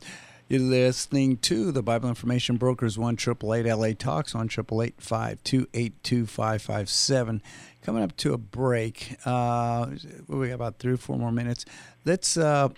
[0.49, 3.17] You're listening to the Bible Information Brokers 1
[3.67, 7.43] LA Talks on 888
[7.83, 9.17] Coming up to a break.
[9.27, 9.89] Uh,
[10.27, 11.67] we got about three or four more minutes.
[12.07, 12.71] Let's uh,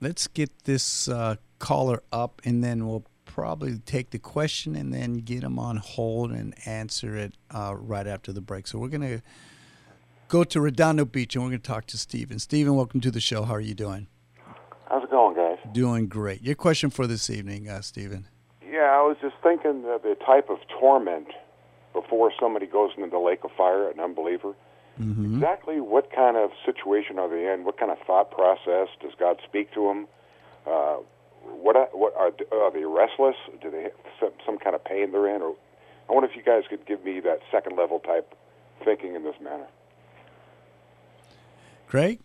[0.00, 5.16] let's get this uh, caller up, and then we'll probably take the question and then
[5.16, 8.66] get them on hold and answer it uh, right after the break.
[8.66, 9.20] So we're gonna
[10.30, 12.38] go to Redondo Beach, and we're gonna talk to Stephen.
[12.38, 13.42] Stephen, welcome to the show.
[13.42, 14.06] How are you doing?
[14.88, 15.58] How's it going, guys?
[15.72, 16.40] Doing great.
[16.40, 18.28] Your question for this evening, uh, Stephen?
[18.64, 21.26] Yeah, I was just thinking of the type of torment
[21.92, 24.54] before somebody goes into the lake of fire, an unbeliever.
[25.00, 25.34] Mm-hmm.
[25.34, 27.64] Exactly what kind of situation are they in?
[27.64, 30.06] What kind of thought process does God speak to them?
[30.64, 30.98] Uh,
[31.42, 33.36] what what are, are they restless?
[33.60, 35.42] Do they have some, some kind of pain they're in?
[35.42, 35.56] Or
[36.08, 38.32] I wonder if you guys could give me that second level type
[38.84, 39.66] thinking in this manner.
[41.90, 42.20] Craig.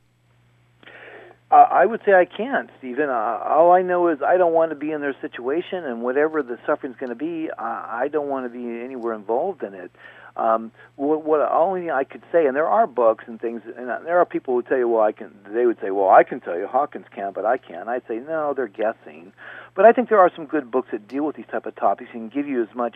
[1.51, 3.09] Uh, I would say I can't, Stephen.
[3.09, 6.43] Uh, all I know is I don't want to be in their situation, and whatever
[6.43, 9.91] the suffering's going to be, I, I don't want to be anywhere involved in it.
[10.38, 14.20] Um, what, what only I could say, and there are books and things, and there
[14.20, 15.32] are people who tell you, well, I can.
[15.49, 17.88] They would say, well, I can tell you, Hawkins can, but I can't.
[17.88, 19.32] I'd say, no, they're guessing.
[19.76, 22.09] But I think there are some good books that deal with these type of topics
[22.13, 22.95] and give you as much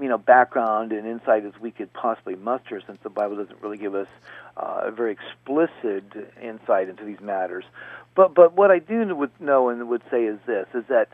[0.00, 3.78] you know background and insight as we could possibly muster, since the Bible doesn't really
[3.78, 4.08] give us
[4.56, 6.04] uh, a very explicit
[6.40, 7.64] insight into these matters.
[8.14, 11.08] But but what I do would know and would say is this: is that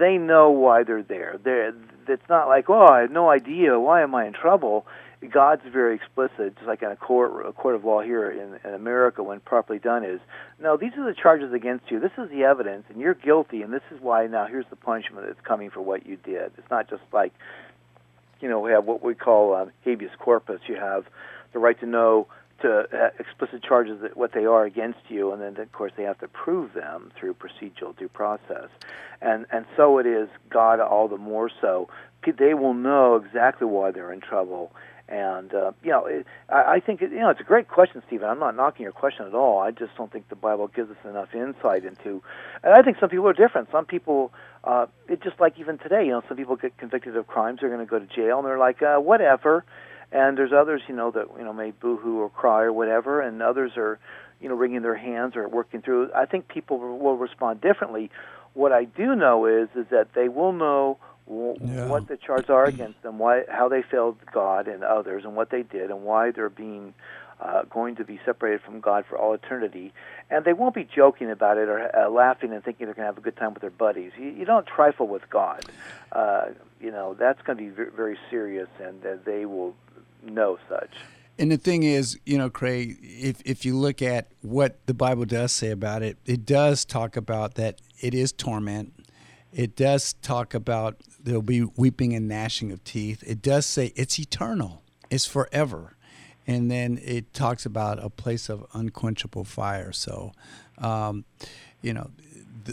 [0.00, 1.38] they know why they're there.
[1.42, 1.72] They're,
[2.08, 4.86] it's not like oh I have no idea why am I in trouble.
[5.26, 8.74] God's very explicit, just like in a court a court of law here in, in
[8.74, 10.20] America, when properly done, is
[10.60, 10.76] no.
[10.76, 11.98] These are the charges against you.
[11.98, 14.28] This is the evidence, and you're guilty, and this is why.
[14.28, 16.52] Now here's the punishment that's coming for what you did.
[16.56, 17.32] It's not just like
[18.40, 20.60] you know, we have what we call um, habeas corpus.
[20.66, 21.04] You have
[21.52, 22.26] the right to know
[22.62, 26.02] to uh, explicit charges that what they are against you, and then of course they
[26.02, 28.68] have to prove them through procedural due process,
[29.20, 31.88] and and so it is God all the more so.
[32.26, 34.72] They will know exactly why they're in trouble,
[35.08, 38.02] and uh, you know, it, I, I think it, you know it's a great question,
[38.06, 38.28] Stephen.
[38.28, 39.60] I'm not knocking your question at all.
[39.60, 42.22] I just don't think the Bible gives us enough insight into.
[42.62, 43.70] And I think some people are different.
[43.72, 44.32] Some people,
[44.64, 46.06] uh, it's just like even today.
[46.06, 47.60] You know, some people get convicted of crimes.
[47.60, 49.64] They're going to go to jail, and they're like, uh, whatever.
[50.10, 53.42] And there's others, you know, that you know may boohoo or cry or whatever, and
[53.42, 53.98] others are,
[54.40, 56.10] you know, wringing their hands or working through.
[56.14, 58.10] I think people will respond differently.
[58.54, 60.98] What I do know is is that they will know
[61.28, 61.86] yeah.
[61.86, 65.50] what the charges are against them, why, how they failed God and others, and what
[65.50, 66.94] they did, and why they're being
[67.40, 69.92] uh, going to be separated from God for all eternity.
[70.30, 73.12] And they won't be joking about it or uh, laughing and thinking they're going to
[73.12, 74.12] have a good time with their buddies.
[74.18, 75.64] You, you don't trifle with God.
[76.12, 76.46] Uh,
[76.80, 79.74] you know that's going to be very, very serious, and uh, they will
[80.22, 80.90] know such.
[81.40, 85.24] And the thing is, you know, Craig, if if you look at what the Bible
[85.24, 88.92] does say about it, it does talk about that it is torment
[89.52, 93.24] it does talk about there'll be weeping and gnashing of teeth.
[93.26, 95.96] It does say it's eternal, it's forever.
[96.48, 99.92] And then it talks about a place of unquenchable fire.
[99.92, 100.32] So,
[100.78, 101.24] um,
[101.82, 102.10] you know,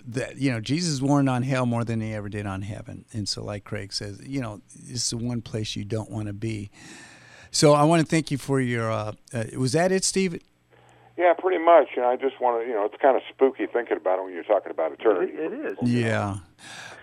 [0.07, 3.29] that you know Jesus warned on hell more than he ever did on heaven, and
[3.29, 6.33] so like Craig says, you know, this is the one place you don't want to
[6.33, 6.69] be.
[7.51, 8.91] So I want to thank you for your.
[8.91, 10.41] Uh, uh, was that it, Steve?
[11.17, 11.89] Yeah, pretty much.
[11.95, 14.33] And I just want to, you know, it's kind of spooky thinking about it when
[14.33, 15.31] you're talking about eternity.
[15.33, 15.77] it, it is.
[15.81, 16.37] Yeah.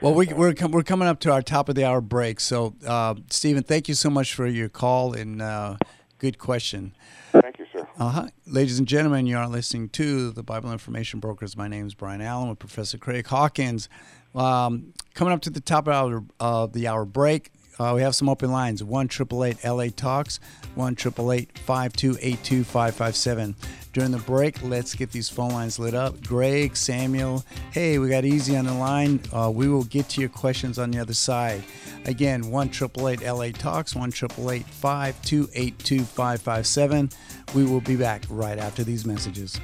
[0.03, 2.41] Well, we, we're we're coming up to our top of the hour break.
[2.41, 5.77] So, uh, Stephen, thank you so much for your call and uh,
[6.23, 6.95] good question.
[7.33, 7.85] Thank you, sir.
[7.99, 8.29] Uh huh.
[8.47, 11.57] Ladies and gentlemen, you are listening to the Bible Information Brokers.
[11.57, 13.89] My name is Brian Allen with Professor Craig Hawkins.
[14.33, 17.51] Um, coming up to the top of uh, the hour break.
[17.79, 20.41] Uh, we have some open lines 1 888 LA Talks,
[20.75, 23.57] 1 528 557.
[23.93, 26.27] During the break, let's get these phone lines lit up.
[26.27, 29.21] Greg, Samuel, hey, we got Easy on the line.
[29.33, 31.63] Uh, we will get to your questions on the other side.
[32.07, 37.11] Again, 1 888 LA Talks, 1 528 557.
[37.55, 39.61] We will be back right after these messages.